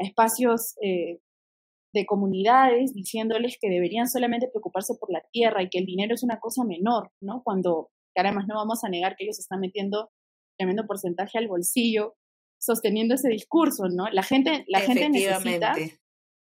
[0.00, 6.14] espacios de comunidades diciéndoles que deberían solamente preocuparse por la tierra y que el dinero
[6.14, 7.42] es una cosa menor, ¿no?
[7.42, 10.12] Cuando, además no vamos a negar que ellos están metiendo
[10.58, 12.16] tremendo porcentaje al bolsillo
[12.60, 14.08] sosteniendo ese discurso, ¿no?
[14.10, 15.74] La gente, la gente necesita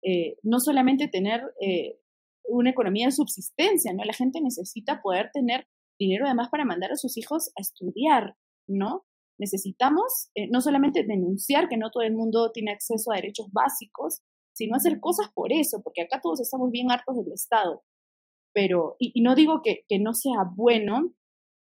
[0.02, 1.98] eh, no solamente tener eh,
[2.44, 4.04] una economía de subsistencia, ¿no?
[4.04, 5.66] La gente necesita poder tener
[5.98, 8.36] dinero además para mandar a sus hijos a estudiar,
[8.68, 9.04] ¿no?
[9.38, 14.22] Necesitamos eh, no solamente denunciar que no todo el mundo tiene acceso a derechos básicos,
[14.52, 17.82] sino hacer cosas por eso, porque acá todos estamos bien hartos del Estado.
[18.52, 21.12] Pero, y, no digo que, que, no sea bueno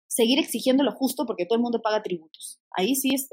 [0.08, 2.60] seguir exigiendo lo justo porque todo el mundo paga tributos.
[2.70, 3.28] Ahí sí es,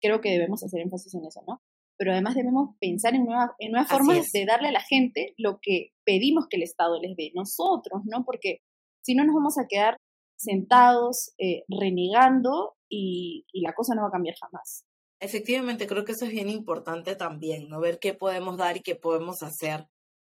[0.00, 1.62] creo que debemos hacer énfasis en eso, ¿no?
[2.02, 5.60] pero además debemos pensar en nuevas, en nuevas formas de darle a la gente lo
[5.62, 8.24] que pedimos que el Estado les dé, nosotros, ¿no?
[8.24, 8.58] Porque
[9.02, 9.98] si no nos vamos a quedar
[10.36, 14.84] sentados, eh, renegando y, y, la cosa no va a cambiar jamás.
[15.20, 17.78] Efectivamente, creo que eso es bien importante también, ¿no?
[17.78, 19.86] Ver qué podemos dar y qué podemos hacer.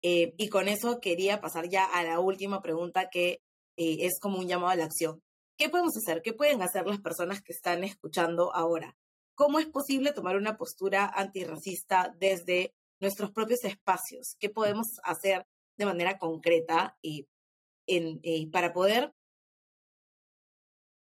[0.03, 3.41] Eh, y con eso quería pasar ya a la última pregunta que
[3.77, 5.23] eh, es como un llamado a la acción.
[5.57, 6.23] ¿Qué podemos hacer?
[6.23, 8.97] ¿Qué pueden hacer las personas que están escuchando ahora?
[9.35, 15.47] ¿Cómo es posible tomar una postura antirracista desde nuestros propios espacios, qué podemos hacer
[15.77, 17.27] de manera concreta y
[17.87, 18.21] en,
[18.51, 19.13] para poder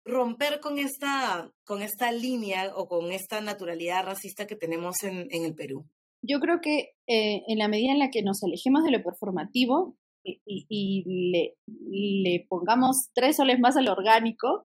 [0.05, 5.45] romper con esta, con esta línea o con esta naturalidad racista que tenemos en, en
[5.45, 5.87] el Perú?
[6.23, 9.97] Yo creo que eh, en la medida en la que nos alejemos de lo performativo
[10.25, 14.67] y, y, le, le, pongamos tres soles más al orgánico,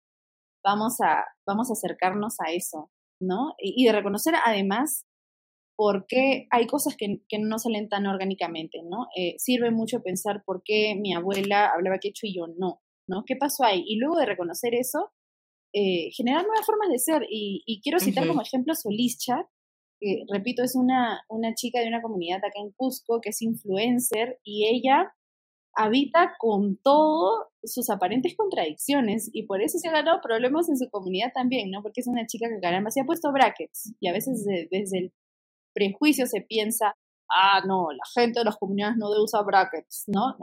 [0.64, 2.92] vamos a, vamos a acercarnos a eso,
[3.22, 3.54] ¿no?
[3.60, 5.06] Y, de reconocer además
[5.78, 9.08] por qué hay cosas que, que no salen tan orgánicamente, ¿no?
[9.16, 13.24] Eh, sirve mucho pensar por qué mi abuela hablaba quechua y yo no, ¿no?
[13.26, 13.84] ¿Qué pasó ahí?
[13.86, 15.12] Y luego de reconocer eso,
[15.74, 17.22] eh, generar nuevas formas de ser.
[17.30, 19.48] Y, quiero citar como ejemplo Solischa,
[20.00, 24.40] que repito, es una, una chica de una comunidad acá en Cusco que es influencer
[24.44, 25.14] y ella
[25.78, 30.90] habita con todo sus aparentes contradicciones y por eso se ha ganado problemas en su
[30.90, 31.84] comunidad también, ¿no?
[31.84, 35.14] Porque es una chica que caramba se ha puesto brackets y a veces desde el
[35.76, 36.96] prejuicio se piensa,
[37.30, 40.36] ah, no, la gente de las comunidades no debe usar brackets, ¿no?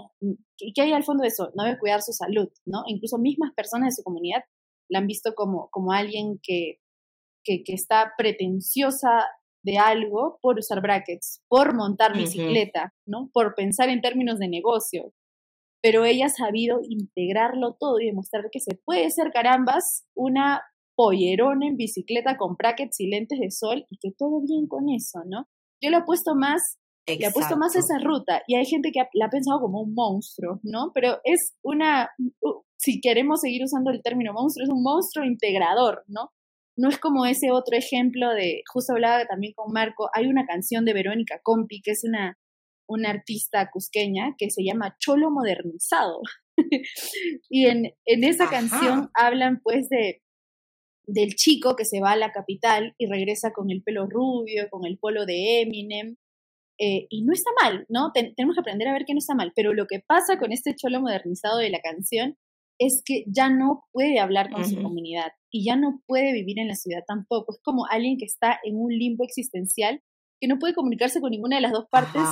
[0.59, 1.51] ¿Y qué hay al fondo de eso?
[1.57, 2.85] No debe cuidar su salud, ¿no?
[2.87, 4.43] Incluso mismas personas de su comunidad
[4.89, 6.79] la han visto como, como alguien que,
[7.43, 9.25] que, está pretenciosa
[9.65, 13.31] de algo por usar brackets, por montar bicicleta, ¿no?
[13.33, 15.13] Por pensar en términos de negocio.
[15.85, 20.63] Pero ella ha sabido integrarlo todo y demostrar que se puede ser carambas una
[20.97, 25.21] pollerona en bicicleta con brackets y lentes de sol y que todo bien con eso,
[25.27, 25.47] ¿no?
[25.83, 29.03] Yo le he puesto más, le he puesto más esa ruta y hay gente que
[29.13, 30.91] la ha pensado como un monstruo, ¿no?
[30.95, 32.09] Pero es una,
[32.79, 36.31] si queremos seguir usando el término monstruo, es un monstruo integrador, ¿no?
[36.79, 40.87] No es como ese otro ejemplo de, justo hablaba también con Marco, hay una canción
[40.87, 42.39] de Verónica Compi, que es una,
[42.87, 46.21] una artista cusqueña, que se llama Cholo Modernizado.
[47.49, 50.23] y en, en esa canción hablan pues de
[51.07, 54.87] del chico que se va a la capital y regresa con el pelo rubio, con
[54.87, 56.17] el polo de Eminem,
[56.79, 58.11] eh, y no está mal, ¿no?
[58.13, 60.75] tenemos que aprender a ver que no está mal, pero lo que pasa con este
[60.75, 62.37] cholo modernizado de la canción
[62.81, 66.67] es que ya no puede hablar con su comunidad y ya no puede vivir en
[66.67, 67.53] la ciudad tampoco.
[67.53, 70.03] Es como alguien que está en un limbo existencial
[70.41, 72.23] que no puede comunicarse con ninguna de las dos partes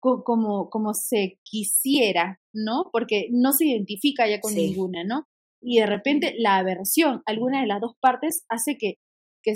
[0.00, 2.88] como, como se quisiera, ¿no?
[2.92, 5.26] Porque no se identifica ya con ninguna, ¿no?
[5.60, 8.94] Y de repente la aversión alguna de las dos partes hace que,
[9.42, 9.54] que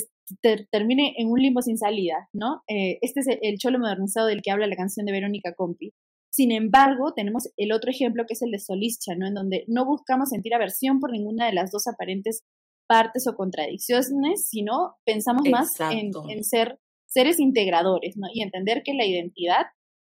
[0.70, 2.62] termine en un limbo sin salida, ¿no?
[2.68, 5.92] Eh, este es el cholo modernizado del que habla la canción de Verónica Compi.
[6.30, 9.26] Sin embargo, tenemos el otro ejemplo que es el de Solischa, ¿no?
[9.26, 12.42] En donde no buscamos sentir aversión por ninguna de las dos aparentes
[12.88, 16.12] partes o contradicciones, sino pensamos más en,
[16.42, 18.28] ser seres integradores, ¿no?
[18.32, 19.66] Y entender que la identidad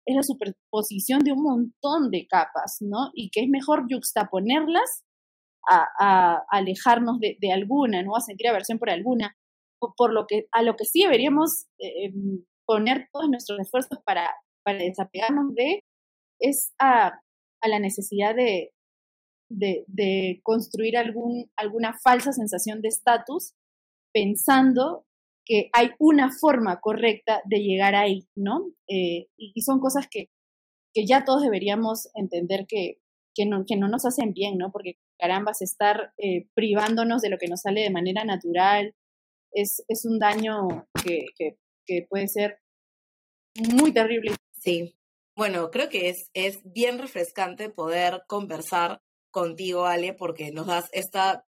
[0.06, 3.10] es la superposición de un montón de capas, ¿no?
[3.14, 5.04] Y que es mejor juxtaponerlas
[5.66, 8.16] a, alejarnos de, alguna, ¿no?
[8.16, 9.36] A sentir aversión por alguna.
[9.96, 14.30] Por, lo que, a lo que sí deberíamos eh, em, poner todos nuestros esfuerzos para,
[14.64, 15.80] para desapegarnos de
[16.40, 17.20] es a,
[17.66, 18.72] la necesidad de,
[19.48, 23.54] de, construir algún, alguna falsa sensación de estatus
[24.12, 25.06] pensando
[25.44, 28.72] que hay una forma correcta de llegar ahí, ¿no?
[28.88, 30.30] Eh, y, son cosas que,
[30.92, 32.98] que, ya todos deberíamos entender que,
[33.34, 34.72] que, no, que no nos hacen bien, ¿no?
[34.72, 38.94] Porque carambas, estar eh, privándonos de lo que nos sale de manera natural
[39.52, 42.58] es, es un daño que, que, que puede ser
[43.74, 44.32] muy terrible.
[44.58, 44.96] Sí,
[45.36, 51.44] bueno, creo que es, es bien refrescante poder conversar contigo, Ale, porque nos das esta,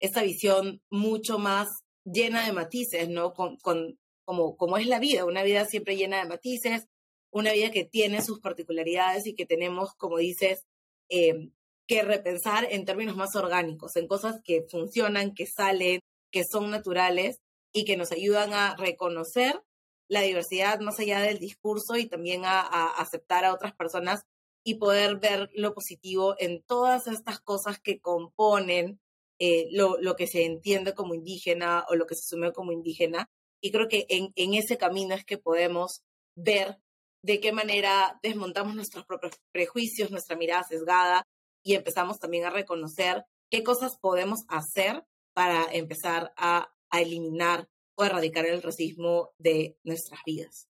[0.00, 1.68] esta visión mucho más
[2.12, 3.32] llena de matices, ¿no?
[3.32, 6.86] Con, con, como, como es la vida, una vida siempre llena de matices,
[7.30, 10.64] una vida que tiene sus particularidades y que tenemos, como dices,
[11.08, 11.50] eh,
[11.86, 16.00] que repensar en términos más orgánicos, en cosas que funcionan, que salen,
[16.30, 17.40] que son naturales
[17.72, 19.62] y que nos ayudan a reconocer
[20.08, 22.60] la diversidad más allá del discurso y también a,
[22.98, 24.22] aceptar a otras personas
[24.64, 29.00] y poder ver lo positivo en todas estas cosas que componen
[29.38, 33.28] eh, lo, lo, que se entiende como indígena o lo que se asume como indígena.
[33.60, 36.02] Y creo que en, en ese camino es que podemos
[36.36, 36.78] ver
[37.22, 41.24] de qué manera desmontamos nuestros propios prejuicios, nuestra mirada sesgada
[41.64, 48.04] y empezamos también a reconocer qué cosas podemos hacer para empezar a, a eliminar o
[48.04, 50.68] erradicar el racismo de nuestras vidas.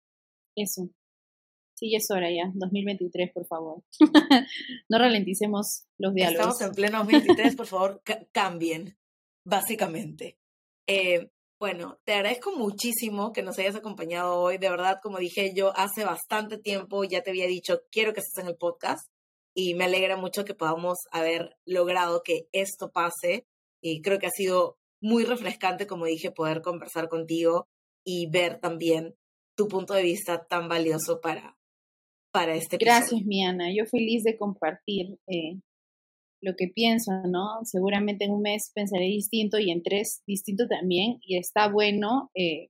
[0.57, 0.89] Eso.
[1.79, 3.85] Sí, es hora ya, 2023, por favor.
[4.89, 6.55] no ralenticemos los diálogos.
[6.55, 8.03] Estamos en pleno 2023, por favor,
[8.33, 8.99] cambien,
[9.45, 10.41] básicamente.
[10.89, 14.59] Eh, bueno, te agradezco muchísimo que nos hayas acompañado hoy.
[14.59, 18.43] De verdad, como dije yo, hace bastante tiempo ya te había dicho, quiero que estés
[18.43, 19.09] en el podcast
[19.55, 23.47] y me alegra mucho que podamos haber logrado que esto pase.
[23.81, 27.69] Y creo que ha sido muy refrescante, como dije, poder conversar contigo
[28.05, 29.15] y ver también
[29.57, 31.58] tu punto de vista tan valioso para,
[32.39, 32.95] para este episodio.
[32.95, 33.65] Gracias, Miana.
[33.75, 35.61] Yo feliz de compartir eh,
[36.41, 37.65] lo que pienso, ¿no?
[37.65, 41.19] Seguramente en un mes pensaré distinto y en tres distinto también.
[41.21, 42.69] Y está bueno eh,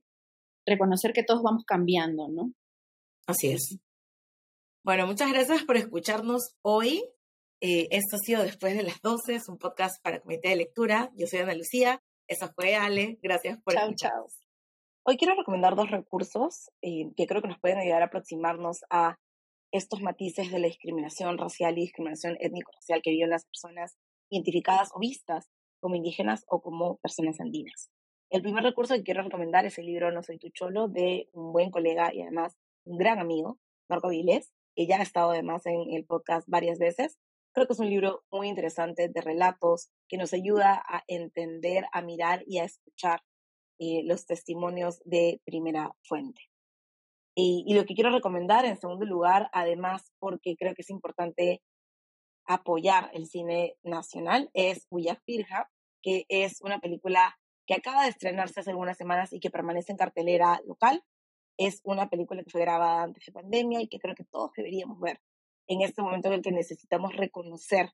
[0.65, 2.51] reconocer que todos vamos cambiando, ¿no?
[3.27, 3.77] Así es.
[4.83, 7.03] Bueno, muchas gracias por escucharnos hoy.
[7.61, 11.11] Eh, esto ha sido Después de las 12, es un podcast para comité de lectura.
[11.15, 13.19] Yo soy Ana Lucía, esa fue Ale.
[13.21, 14.27] Gracias por chao, Chao.
[15.03, 19.17] Hoy quiero recomendar dos recursos eh, que creo que nos pueden ayudar a aproximarnos a
[19.71, 23.97] estos matices de la discriminación racial y discriminación étnico-racial que viven las personas
[24.29, 25.49] identificadas o vistas
[25.79, 27.89] como indígenas o como personas andinas.
[28.29, 31.51] El primer recurso que quiero recomendar es el libro No soy tu cholo de un
[31.51, 32.55] buen colega y además
[32.85, 33.59] un gran amigo,
[33.89, 37.17] Marco Vilés, que ya ha estado además en el podcast varias veces.
[37.53, 42.01] Creo que es un libro muy interesante de relatos que nos ayuda a entender, a
[42.01, 43.21] mirar y a escuchar
[43.79, 46.41] eh, los testimonios de primera fuente.
[47.41, 51.61] Y, lo que quiero recomendar en segundo lugar, además porque creo que es importante
[52.45, 54.87] apoyar el cine nacional, es
[55.25, 55.69] Firja,
[56.01, 59.97] que es una película que acaba de estrenarse hace algunas semanas y que permanece en
[59.97, 61.03] cartelera local.
[61.57, 64.99] Es una película que fue grabada antes de pandemia y que creo que todos deberíamos
[64.99, 65.21] ver
[65.67, 67.93] en este momento en el que necesitamos reconocer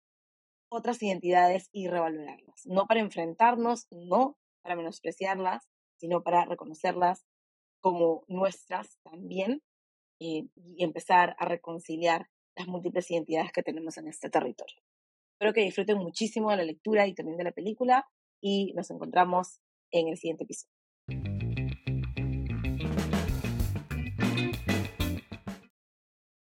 [0.70, 2.66] otras identidades y revalorarlas.
[2.66, 7.26] No para enfrentarnos, no para menospreciarlas, sino para reconocerlas
[7.86, 9.62] como nuestras también
[10.20, 14.82] eh, y empezar a reconciliar las múltiples identidades que tenemos en este territorio.
[15.36, 18.08] Espero que disfruten muchísimo de la lectura y también de la película
[18.42, 19.60] y nos encontramos
[19.92, 21.45] en el siguiente episodio.